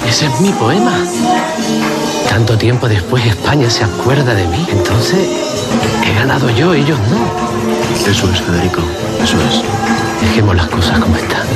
Ese 0.07 0.25
es 0.25 0.41
mi 0.41 0.51
poema. 0.53 1.05
Tanto 2.29 2.57
tiempo 2.57 2.87
después 2.87 3.25
España 3.25 3.69
se 3.69 3.83
acuerda 3.83 4.35
de 4.35 4.45
mí. 4.47 4.65
Entonces, 4.71 5.27
he 6.05 6.13
ganado 6.13 6.47
yo, 6.51 6.75
ellos 6.75 6.99
no. 7.09 8.09
Eso 8.09 8.31
es, 8.31 8.41
Federico. 8.41 8.81
Eso 9.21 9.37
es. 9.41 9.63
Dejemos 10.21 10.55
las 10.55 10.67
cosas 10.67 10.99
como 10.99 11.15
están. 11.15 11.47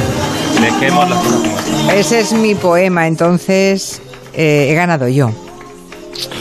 Dejemos 0.60 1.10
las 1.10 1.20
cosas 1.20 1.42
como 1.42 1.60
están. 1.60 1.90
Ese 1.96 2.20
es 2.20 2.34
mi 2.34 2.56
poema, 2.56 3.08
entonces 3.08 4.02
eh, 4.34 4.70
he 4.72 4.74
ganado 4.74 5.08
yo. 5.08 5.30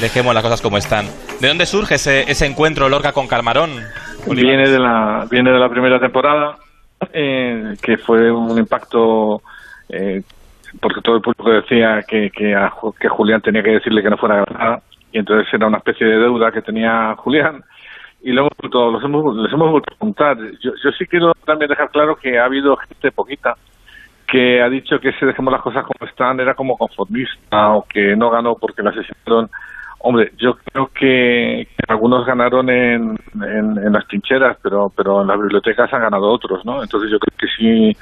Dejemos 0.00 0.34
las 0.34 0.42
cosas 0.42 0.62
como 0.62 0.78
están. 0.78 1.06
¿De 1.38 1.48
dónde 1.48 1.66
surge 1.66 1.96
ese, 1.96 2.30
ese 2.30 2.46
encuentro 2.46 2.88
Lorca 2.88 3.12
con 3.12 3.28
Calmarón? 3.28 3.70
Viene 4.26 4.68
de 4.68 4.78
la 4.78 5.26
viene 5.30 5.50
de 5.50 5.58
la 5.58 5.68
primera 5.68 6.00
temporada, 6.00 6.56
eh, 7.12 7.74
que 7.82 7.98
fue 7.98 8.30
un 8.30 8.56
impacto 8.56 9.42
eh, 9.88 10.22
porque 10.80 11.00
todo 11.00 11.16
el 11.16 11.22
público 11.22 11.50
decía 11.50 12.02
que, 12.06 12.30
que, 12.30 12.54
a 12.54 12.72
que 12.98 13.08
Julián 13.08 13.40
tenía 13.40 13.62
que 13.62 13.72
decirle 13.72 14.02
que 14.02 14.10
no 14.10 14.16
fuera 14.16 14.36
a 14.36 14.44
Granada 14.44 14.82
y 15.12 15.18
entonces 15.18 15.52
era 15.52 15.66
una 15.66 15.78
especie 15.78 16.06
de 16.06 16.18
deuda 16.18 16.50
que 16.50 16.62
tenía 16.62 17.14
Julián 17.16 17.62
y 18.22 18.32
lo 18.32 18.42
hemos 18.42 18.92
los 18.92 19.04
hemos, 19.04 19.36
les 19.36 19.52
hemos 19.52 19.70
vuelto 19.70 19.92
a 19.94 19.98
contar. 19.98 20.36
Yo, 20.60 20.72
yo 20.82 20.90
sí 20.92 21.06
quiero 21.06 21.32
también 21.44 21.68
dejar 21.68 21.90
claro 21.90 22.16
que 22.16 22.38
ha 22.38 22.44
habido 22.44 22.76
gente 22.76 23.10
poquita 23.10 23.56
que 24.32 24.62
ha 24.62 24.68
dicho 24.70 24.98
que 24.98 25.12
si 25.12 25.26
dejemos 25.26 25.52
las 25.52 25.60
cosas 25.60 25.84
como 25.84 26.08
están 26.08 26.40
era 26.40 26.54
como 26.54 26.78
conformista 26.78 27.74
o 27.74 27.84
que 27.86 28.16
no 28.16 28.30
ganó 28.30 28.54
porque 28.54 28.82
la 28.82 28.90
asesinaron. 28.90 29.50
Hombre, 30.04 30.32
yo 30.36 30.54
creo 30.56 30.88
que, 30.88 31.68
que 31.76 31.84
algunos 31.86 32.26
ganaron 32.26 32.68
en, 32.68 33.16
en, 33.34 33.78
en 33.78 33.92
las 33.92 34.06
trincheras, 34.08 34.56
pero 34.60 34.92
pero 34.96 35.22
en 35.22 35.28
las 35.28 35.38
bibliotecas 35.38 35.92
han 35.92 36.02
ganado 36.02 36.28
otros, 36.28 36.64
¿no? 36.64 36.82
Entonces 36.82 37.08
yo 37.10 37.20
creo 37.20 37.38
que 37.38 37.46
sí, 37.56 37.96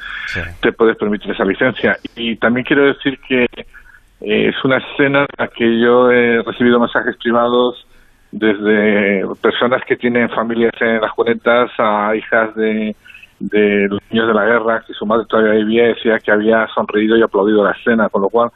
te 0.62 0.72
puedes 0.72 0.96
permitir 0.96 1.30
esa 1.30 1.44
licencia. 1.44 1.98
Y 2.16 2.36
también 2.36 2.64
quiero 2.64 2.86
decir 2.86 3.18
que 3.28 3.44
eh, 3.44 4.48
es 4.48 4.64
una 4.64 4.78
escena 4.78 5.20
en 5.20 5.26
la 5.38 5.48
que 5.48 5.78
yo 5.78 6.10
he 6.10 6.42
recibido 6.42 6.80
mensajes 6.80 7.16
privados 7.16 7.86
desde 8.32 9.24
personas 9.42 9.82
que 9.84 9.96
tienen 9.96 10.30
familias 10.30 10.72
en 10.80 11.00
las 11.00 11.12
cunetas 11.12 11.70
a 11.78 12.16
hijas 12.16 12.54
de, 12.54 12.96
de 13.40 13.88
los 13.88 14.00
niños 14.10 14.28
de 14.28 14.34
la 14.34 14.44
guerra, 14.44 14.84
que 14.86 14.94
su 14.94 15.04
madre 15.04 15.26
todavía 15.28 15.52
vivía 15.52 15.84
y 15.84 15.94
decía 15.94 16.18
que 16.18 16.30
había 16.30 16.66
sonreído 16.74 17.16
y 17.16 17.22
aplaudido 17.22 17.64
la 17.64 17.72
escena, 17.72 18.08
con 18.08 18.22
lo 18.22 18.28
cual 18.28 18.50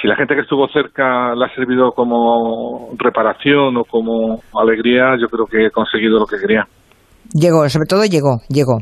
si 0.00 0.08
la 0.08 0.16
gente 0.16 0.34
que 0.34 0.40
estuvo 0.42 0.66
cerca 0.68 1.34
le 1.34 1.44
ha 1.44 1.54
servido 1.54 1.92
como 1.92 2.90
reparación 2.98 3.76
o 3.76 3.84
como 3.84 4.40
alegría, 4.54 5.16
yo 5.20 5.28
creo 5.28 5.46
que 5.46 5.66
he 5.66 5.70
conseguido 5.70 6.18
lo 6.18 6.26
que 6.26 6.38
quería. 6.38 6.66
Llegó, 7.34 7.66
sobre 7.68 7.86
todo 7.86 8.04
llegó, 8.04 8.40
llegó. 8.48 8.80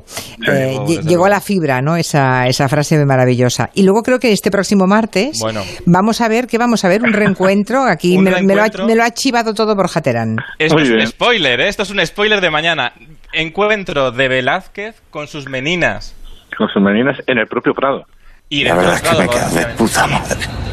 Eh, 0.49 0.77
llegó, 1.07 1.27
a 1.27 1.29
la 1.29 1.41
fibra, 1.41 1.81
¿no? 1.83 1.95
Esa, 1.97 2.49
esa 2.49 2.69
frase 2.69 3.05
maravillosa. 3.05 3.71
Y 3.75 3.85
luego 3.85 4.03
creo 4.03 4.19
que 4.19 4.33
este 4.33 4.51
próximo 4.51 4.87
martes 4.87 5.39
Bueno. 5.41 5.61
vamos 5.87 6.21
a 6.21 6.29
ver, 6.29 6.47
¿qué 6.49 6.59
vamos 6.59 6.85
a 6.85 6.89
ver? 6.89 7.03
Un 7.03 7.13
reencuentro. 7.13 7.85
Aquí 7.85 8.17
Un 8.19 8.25
me, 8.25 8.31
me 8.31 8.55
lo 8.55 8.63
ha, 8.63 8.65
reencuentro. 8.65 8.87
me 8.87 8.97
lo 8.97 9.05
ha 9.05 9.11
chivado 9.11 9.55
todo 9.55 9.77
Borja 9.77 10.01
Terán. 10.01 10.37
Esto 10.59 10.75
Muy 10.79 10.85
es 10.85 10.91
un 10.91 11.07
spoiler, 11.07 11.61
¿eh? 11.61 11.69
esto 11.69 11.85
es 11.85 11.91
un 11.91 12.05
spoiler 12.05 12.41
de 12.41 12.51
mañana. 12.51 12.93
Encuentro 13.33 14.11
de 14.11 14.29
Velázquez 14.29 15.01
con 15.11 15.29
sus 15.29 15.49
meninas. 15.49 16.17
Con 16.57 16.69
sus 16.69 16.83
meninas 16.83 17.19
en 17.29 17.39
el 17.39 17.47
propio 17.47 17.73
Prado. 17.75 18.05
Y 18.49 18.65
La 18.65 18.75
verdad 18.75 18.95
es 18.95 19.03
que 19.03 19.17
me 19.17 19.29
quedo 19.29 19.49
de 19.51 19.67
puta 19.77 20.07
madre. 20.09 20.70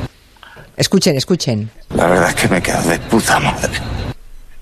Escuchen, 0.78 1.16
escuchen. 1.18 1.70
La 1.96 2.08
verdad 2.08 2.30
es 2.30 2.36
que 2.36 2.48
me 2.48 2.62
quedo 2.62 2.82
de 2.84 3.00
puta 3.00 3.40
madre. 3.40 3.72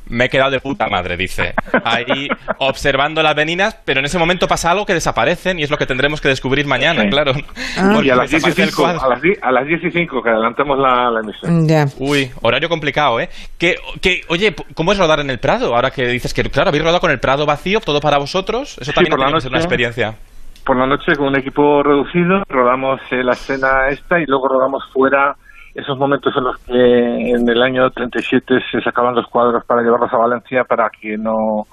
Me 0.08 0.25
he 0.25 0.30
quedado 0.30 0.51
de 0.51 0.60
puta 0.60 0.88
madre, 0.88 1.17
dice. 1.17 1.56
Ahí 1.84 2.28
observando 2.60 3.23
las 3.23 3.36
meninas, 3.36 3.75
pero 3.86 3.99
en 3.99 4.06
ese 4.06 4.19
momento 4.19 4.47
pasa 4.47 4.69
algo 4.69 4.86
que 4.86 4.93
desaparecen 4.93 5.58
y 5.60 5.63
es 5.63 5.71
lo 5.71 5.78
que 5.78 5.88
tendremos 5.88 6.21
que 6.21 6.28
descubrir 6.28 6.67
mañana, 6.67 7.01
Sí. 7.01 7.10
claro. 7.10 7.34
Ah. 7.78 7.99
Y 8.04 8.10
a 8.12 8.15
las 8.15 8.30
10 8.30 8.43
y 8.43 8.45
desaparece 8.51 8.62
el 8.63 8.69
5, 8.69 8.82
cuadro. 8.84 9.01
a 9.04 9.10
las 9.10 9.21
10, 9.21 9.39
a 9.41 9.51
las 9.51 9.65
10 9.67 9.84
y 9.84 9.91
5 9.91 10.21
que 10.21 10.30
adelantamos 10.30 10.78
la, 10.78 11.10
la 11.10 11.19
emisión. 11.21 11.67
Ya. 11.67 11.88
Uy, 11.97 12.32
horario 12.43 12.69
complicado, 12.69 13.19
¿eh? 13.19 13.30
Que, 13.58 13.75
que, 13.99 14.21
oye, 14.30 14.56
¿cómo 14.75 14.91
es 14.91 14.99
rodar 14.99 15.19
en 15.21 15.32
el 15.32 15.39
Prado? 15.39 15.75
Ahora 15.75 15.89
que 15.89 16.06
dices 16.08 16.36
que, 16.36 16.43
claro, 16.43 16.69
habéis 16.69 16.84
rodado 16.84 17.01
con 17.01 17.10
el 17.12 17.19
Prado 17.19 17.47
vacío, 17.47 17.82
todo 17.82 17.99
para 17.99 18.19
vosotros. 18.19 18.78
Eso 18.80 18.91
Sí, 18.91 18.93
también 18.93 19.10
por 19.10 19.19
la 19.19 19.25
tiene 19.25 19.38
que 19.38 19.41
ser 19.41 19.51
una 19.51 19.60
experiencia. 19.60 20.15
Por 20.63 20.78
la 20.78 20.86
noche 20.86 21.15
con 21.15 21.28
un 21.28 21.36
equipo 21.38 21.82
reducido 21.84 22.43
rodamos 22.47 22.99
eh, 23.12 23.23
la 23.23 23.34
escena 23.34 23.89
esta 23.89 24.19
y 24.19 24.25
luego 24.28 24.47
rodamos 24.49 24.84
fuera 24.93 25.36
esos 25.76 25.98
momentos 25.98 26.34
en 26.38 26.44
los 26.44 26.58
que 26.60 27.32
en 27.36 27.48
el 27.50 27.62
año 27.62 27.90
37 27.92 28.56
se 28.72 28.82
sacaban 28.82 29.14
los 29.16 29.28
cuadros 29.28 29.64
para 29.66 29.82
llevarlos 29.82 30.12
a 30.14 30.18
Valencia 30.18 30.64
para 30.64 30.90
que 30.90 31.18
no 31.18 31.64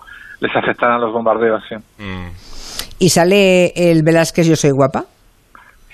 les 0.40 0.54
afectaran 0.56 1.00
los 1.00 1.12
bombardeos. 1.12 1.62
sí. 1.68 1.76
Mm. 1.98 2.28
¿Y 2.98 3.08
sale 3.08 3.72
el 3.74 4.02
Velázquez 4.04 4.46
Yo 4.46 4.54
Soy 4.54 4.70
Guapa? 4.70 5.04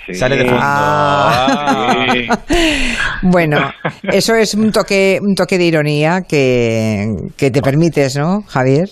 Sí. 0.07 0.15
Sale 0.15 0.37
de 0.37 0.45
fondo. 0.47 0.61
Ah. 0.63 2.07
Sí. 2.13 2.29
Bueno, 3.23 3.59
eso 4.05 4.35
es 4.35 4.55
un 4.55 4.71
toque, 4.73 5.19
un 5.21 5.35
toque 5.35 5.59
de 5.59 5.65
ironía 5.65 6.21
que, 6.29 7.07
que 7.37 7.51
te 7.51 7.61
permites, 7.63 8.17
¿no, 8.17 8.43
Javier? 8.43 8.89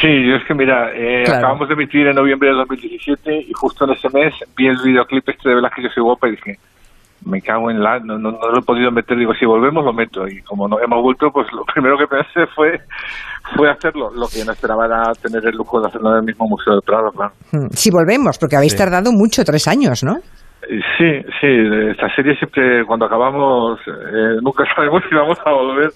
Sí, 0.00 0.08
yo 0.26 0.34
es 0.36 0.44
que 0.48 0.54
mira, 0.54 0.90
eh, 0.94 1.22
Claro. 1.24 1.38
acabamos 1.38 1.68
de 1.68 1.74
emitir 1.74 2.06
en 2.08 2.16
noviembre 2.16 2.48
de 2.48 2.54
2017 2.56 3.42
y 3.48 3.52
justo 3.52 3.84
en 3.84 3.92
ese 3.92 4.08
mes 4.12 4.34
vi 4.56 4.66
el 4.66 4.76
videoclip 4.84 5.28
este 5.28 5.48
de 5.50 5.54
Velázquez 5.54 5.84
Yo 5.84 5.90
Soy 5.90 6.02
Guapa 6.02 6.28
y 6.28 6.30
dije, 6.32 6.58
me 7.26 7.40
cago 7.40 7.70
en 7.70 7.82
la, 7.82 7.98
no, 8.00 8.18
no, 8.18 8.32
no 8.32 8.48
lo 8.50 8.58
he 8.58 8.62
podido 8.62 8.90
meter, 8.90 9.16
digo, 9.18 9.32
si 9.34 9.46
volvemos 9.46 9.84
lo 9.84 9.92
meto 9.92 10.26
y 10.26 10.40
como 10.42 10.68
no 10.68 10.78
hemos 10.80 11.02
vuelto, 11.02 11.30
pues 11.32 11.46
lo 11.52 11.64
primero 11.74 11.96
que 11.98 12.06
pensé 12.06 12.46
fue 12.54 12.78
fue 13.56 13.70
hacerlo, 13.70 14.10
lo 14.14 14.26
que 14.26 14.38
yo 14.38 14.44
no 14.46 14.52
esperaba 14.52 14.86
era 14.86 15.02
tener 15.22 15.44
el 15.46 15.56
lujo 15.56 15.80
de 15.80 15.88
hacerlo 15.88 16.10
en 16.12 16.16
el 16.18 16.22
mismo 16.24 16.46
Museo 16.48 16.72
del 16.74 16.82
Prado, 16.82 17.10
claro. 17.12 17.32
Mm, 17.52 17.68
Si 17.72 17.90
volvemos, 17.90 18.38
porque 18.38 18.56
habéis 18.56 18.72
Sí. 18.72 18.78
tardado 18.78 19.12
mucho, 19.12 19.44
tres 19.44 19.68
años, 19.68 20.02
¿no? 20.02 20.16
Eh, 20.16 20.80
Sí, 20.96 21.10
sí, 21.40 21.46
esta 21.90 22.08
serie 22.16 22.34
siempre 22.36 22.84
cuando 22.86 23.04
acabamos 23.06 23.78
eh, 23.86 24.36
nunca 24.42 24.64
sabemos 24.74 25.02
si 25.08 25.14
vamos 25.14 25.38
a 25.44 25.50
volver, 25.52 25.90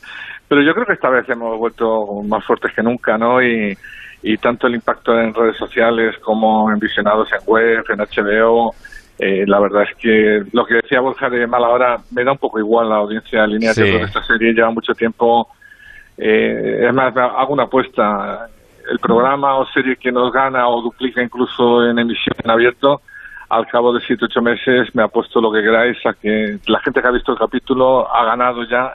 pero 0.47 0.63
yo 0.63 0.73
creo 0.75 0.85
que 0.87 0.93
esta 0.95 1.09
vez 1.11 1.27
hemos 1.29 1.57
vuelto 1.59 1.87
más 2.29 2.45
fuertes 2.47 2.73
que 2.75 2.83
nunca, 2.83 3.17
¿no? 3.17 3.41
Y, 3.43 3.75
y 4.23 4.37
tanto 4.37 4.67
el 4.67 4.75
impacto 4.75 5.19
en 5.19 5.33
redes 5.33 5.57
sociales 5.57 6.17
como 6.23 6.71
en 6.71 6.79
visionados 6.79 7.29
en 7.33 7.39
web, 7.47 7.83
en 7.89 7.99
HBO, 7.99 8.73
eh, 9.19 9.45
la 9.47 9.59
verdad 9.59 9.83
es 9.83 9.97
que 9.97 10.45
lo 10.53 10.65
que 10.65 10.75
decía 10.75 11.01
Borja 11.01 11.29
de 11.29 11.47
mala 11.47 11.69
hora 11.69 11.97
me 12.13 12.23
da 12.23 12.33
un 12.33 12.39
poco 12.39 12.59
igual 12.59 12.89
la 12.89 12.97
audiencia 12.97 13.47
lineal. 13.47 13.75
Sí. 13.75 13.81
Yo 13.81 13.87
creo 13.87 13.99
que 13.99 14.05
esta 14.05 14.23
serie 14.23 14.53
lleva 14.53 14.71
mucho 14.71 14.95
tiempo. 14.95 15.49
Eh, 16.17 16.87
es 16.87 16.95
más, 16.95 17.17
hago 17.17 17.53
una 17.53 17.65
apuesta. 17.65 18.49
El 18.91 18.99
programa 19.01 19.57
o 19.57 19.67
serie 19.67 19.97
que 19.97 20.11
nos 20.11 20.33
gana 20.33 20.69
o 20.69 20.81
duplica 20.81 21.23
incluso 21.23 21.85
en 21.85 21.99
emisión 21.99 22.35
en 22.43 22.51
abierto, 22.51 23.03
al 23.51 23.67
cabo 23.67 23.93
de 23.93 24.01
7 24.01 24.25
ocho 24.25 24.41
meses 24.41 24.95
me 24.95 25.03
ha 25.03 25.09
puesto 25.09 25.41
lo 25.41 25.53
que 25.53 25.61
queráis 25.61 25.99
a 26.07 26.15
que 26.15 26.59
la 26.67 26.81
gente 26.81 27.03
que 27.03 27.09
ha 27.09 27.11
visto 27.11 27.33
el 27.33 27.39
capítulo 27.39 28.11
ha 28.11 28.25
ganado 28.25 28.65
ya 28.65 28.95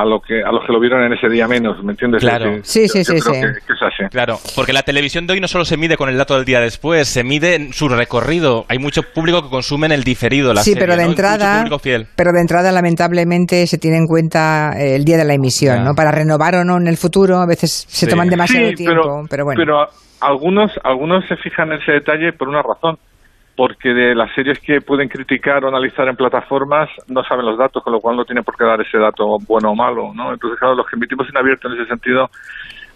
a 0.00 0.04
lo 0.04 0.20
que 0.20 0.42
a 0.42 0.52
los 0.52 0.64
que 0.66 0.72
lo 0.72 0.80
vieron 0.80 1.02
en 1.04 1.12
ese 1.12 1.28
día 1.28 1.46
menos, 1.48 1.82
¿me 1.82 1.92
entiendes? 1.92 2.20
Claro. 2.20 2.58
Sí, 2.62 2.88
sí, 2.88 2.98
yo 2.98 3.04
sí, 3.04 3.20
creo 3.20 3.34
sí. 3.34 3.40
Que, 3.40 3.66
que 3.66 3.72
es 3.72 3.82
así. 3.82 4.04
Claro, 4.10 4.38
porque 4.54 4.72
la 4.72 4.82
televisión 4.82 5.26
de 5.26 5.32
hoy 5.34 5.40
no 5.40 5.48
solo 5.48 5.64
se 5.64 5.76
mide 5.76 5.96
con 5.96 6.08
el 6.08 6.16
dato 6.18 6.34
del 6.36 6.44
día 6.44 6.60
después, 6.60 7.08
se 7.08 7.24
mide 7.24 7.54
en 7.54 7.72
su 7.72 7.88
recorrido. 7.88 8.64
Hay 8.68 8.78
mucho 8.78 9.02
público 9.02 9.42
que 9.42 9.48
consume 9.48 9.86
en 9.86 9.92
el 9.92 10.04
diferido 10.04 10.52
la 10.52 10.62
sí, 10.62 10.72
serie, 10.72 10.86
pero 10.86 10.96
de 10.96 11.04
entrada, 11.04 11.58
público 11.58 11.78
fiel. 11.78 12.06
pero 12.16 12.32
de 12.32 12.40
entrada 12.40 12.70
lamentablemente 12.72 13.66
se 13.66 13.78
tiene 13.78 13.98
en 13.98 14.06
cuenta 14.06 14.72
eh, 14.78 14.96
el 14.96 15.04
día 15.04 15.16
de 15.16 15.24
la 15.24 15.34
emisión. 15.34 15.84
¿no? 15.84 15.94
Para 15.94 16.10
renovar 16.12 16.54
o 16.56 16.64
no 16.64 16.76
en 16.76 16.86
el 16.88 16.96
futuro 16.96 17.38
a 17.38 17.46
veces 17.46 17.86
se 17.88 18.06
Sí. 18.06 18.10
toman 18.10 18.28
demasiado 18.28 18.68
Sí, 18.70 18.74
tiempo, 18.76 19.24
pero, 19.30 19.44
bueno. 19.44 19.58
pero 19.58 19.86
algunos, 20.20 20.70
algunos 20.84 21.24
se 21.28 21.36
fijan 21.36 21.72
en 21.72 21.80
ese 21.80 21.92
detalle 21.92 22.32
por 22.32 22.48
una 22.48 22.62
razón, 22.62 22.98
porque 23.56 23.88
de 23.94 24.14
las 24.14 24.32
series 24.34 24.58
que 24.60 24.80
pueden 24.82 25.08
criticar 25.08 25.64
o 25.64 25.68
analizar 25.68 26.06
en 26.08 26.16
plataformas 26.16 26.88
no 27.08 27.24
saben 27.24 27.46
los 27.46 27.56
datos, 27.58 27.82
con 27.82 27.92
lo 27.92 28.00
cual 28.00 28.16
no 28.16 28.24
tienen 28.24 28.44
por 28.44 28.56
qué 28.56 28.64
dar 28.64 28.80
ese 28.80 28.98
dato 28.98 29.38
bueno 29.48 29.70
o 29.70 29.74
malo, 29.74 30.12
¿no? 30.14 30.32
Entonces, 30.32 30.58
claro, 30.58 30.74
los 30.74 30.86
que 30.86 30.96
emitimos 30.96 31.26
en 31.28 31.36
abierto 31.38 31.68
en 31.68 31.74
ese 31.80 31.86
sentido, 31.88 32.28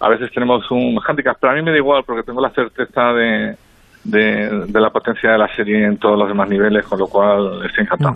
a 0.01 0.09
veces 0.09 0.31
tenemos 0.33 0.71
un 0.71 0.99
handicap, 1.07 1.37
pero 1.41 1.53
a 1.53 1.57
mí 1.57 1.63
me 1.63 1.71
da 1.71 1.79
igual 1.79 2.03
porque 2.07 2.23
tengo 2.25 2.41
la 2.43 2.51
certeza 2.51 3.13
de, 3.15 3.57
de, 4.05 4.67
de 4.67 4.81
la 4.81 4.91
potencia 4.91 5.31
de 5.33 5.39
la 5.39 5.49
serie 5.55 5.85
en 5.85 5.99
todos 5.99 6.19
los 6.19 6.29
demás 6.29 6.49
niveles, 6.49 6.85
con 6.87 6.99
lo 6.99 7.07
cual 7.07 7.65
estoy 7.67 7.85
encantado. 7.85 8.15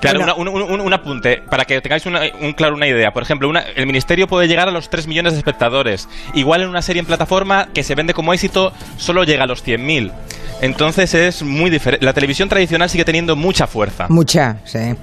Claro, 0.00 0.20
una- 0.20 0.34
un, 0.34 0.48
un- 0.48 0.80
un 0.80 0.92
apunte, 0.92 1.42
para 1.50 1.64
que 1.64 1.80
tengáis 1.80 2.04
una, 2.06 2.20
un, 2.40 2.52
claro 2.52 2.74
una 2.76 2.86
idea. 2.86 3.10
Por 3.12 3.22
ejemplo, 3.22 3.48
una- 3.48 3.62
el 3.62 3.86
Ministerio 3.86 4.26
puede 4.26 4.46
llegar 4.46 4.68
a 4.68 4.70
los 4.70 4.88
3 4.90 5.06
millones 5.08 5.32
de 5.32 5.38
espectadores. 5.38 6.08
Igual 6.34 6.62
en 6.62 6.68
una 6.68 6.82
serie 6.82 7.00
en 7.00 7.06
plataforma 7.06 7.68
que 7.74 7.82
se 7.82 7.94
vende 7.94 8.12
como 8.14 8.32
éxito 8.34 8.72
solo 8.96 9.24
llega 9.24 9.44
a 9.44 9.46
los 9.46 9.64
100.000. 9.66 10.12
Entonces 10.60 11.14
es 11.14 11.42
muy 11.42 11.70
diferente. 11.70 12.04
La 12.04 12.12
televisión 12.12 12.48
tradicional 12.48 12.88
sigue 12.88 13.04
teniendo 13.04 13.36
mucha 13.36 13.66
fuerza. 13.66 14.06
Mucha, 14.08 14.56
sí. 14.64 14.94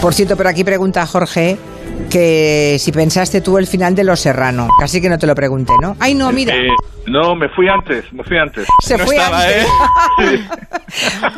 Por 0.00 0.14
cierto, 0.14 0.36
pero 0.36 0.48
aquí 0.48 0.64
pregunta 0.64 1.06
Jorge 1.06 1.58
que 2.10 2.76
si 2.78 2.92
pensaste 2.92 3.40
tú 3.40 3.58
el 3.58 3.66
final 3.66 3.94
de 3.94 4.04
Los 4.04 4.20
Serrano. 4.20 4.68
Casi 4.78 5.00
que 5.00 5.08
no 5.08 5.18
te 5.18 5.26
lo 5.26 5.34
pregunté, 5.34 5.72
¿no? 5.80 5.96
Ay, 5.98 6.14
no, 6.14 6.30
mira. 6.32 6.54
Eh, 6.54 6.68
no, 7.06 7.34
me 7.34 7.48
fui 7.48 7.68
antes, 7.68 8.04
me 8.12 8.22
fui 8.24 8.38
antes. 8.38 8.66
Se 8.82 8.96
fue 8.98 9.18
antes. 9.18 9.66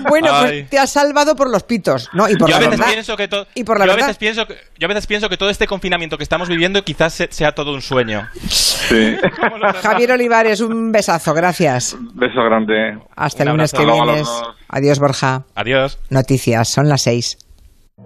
bueno, 0.09 0.29
pues 0.43 0.69
te 0.71 0.79
has 0.79 0.91
salvado 0.91 1.35
por 1.35 1.51
los 1.51 1.63
pitos, 1.63 2.09
¿no? 2.13 2.29
Y 2.29 2.37
por 2.37 2.49
yo 2.49 2.53
la 2.53 2.57
a 2.57 2.61
veces 2.61 2.79
verdad. 2.79 2.93
pienso 2.93 3.17
que 3.17 3.29
to- 3.29 3.47
y 3.55 3.65
por 3.65 3.79
la 3.79 3.87
yo 3.87 3.93
a 3.93 3.95
verdad. 3.95 4.09
veces 4.09 4.19
pienso 4.19 4.47
que, 4.47 4.57
yo 4.79 4.87
a 4.87 4.89
veces 4.89 5.07
pienso 5.07 5.29
que 5.29 5.37
todo 5.37 5.51
este 5.51 5.67
confinamiento 5.67 6.17
que 6.19 6.23
estamos 6.25 6.49
viviendo 6.49 6.83
quizás 6.85 7.15
se- 7.15 7.29
sea 7.33 7.53
todo 7.53 7.73
un 7.73 7.83
sueño. 7.83 8.29
Sí. 8.49 9.17
Javier 9.83 10.13
Olivares, 10.13 10.61
un 10.61 10.93
besazo, 10.93 11.35
gracias. 11.35 11.97
Beso 12.15 12.43
grande. 12.45 12.99
Hasta 13.17 13.43
el 13.43 13.49
Un 13.51 13.57
lunes 13.57 13.73
que 13.73 13.83
a 13.83 13.85
vienes. 13.87 14.29
Adiós, 14.69 14.99
Borja. 14.99 15.45
Adiós. 15.55 15.99
Noticias, 16.11 16.69
son 16.69 16.89
las 16.89 17.03
seis. 17.03 17.39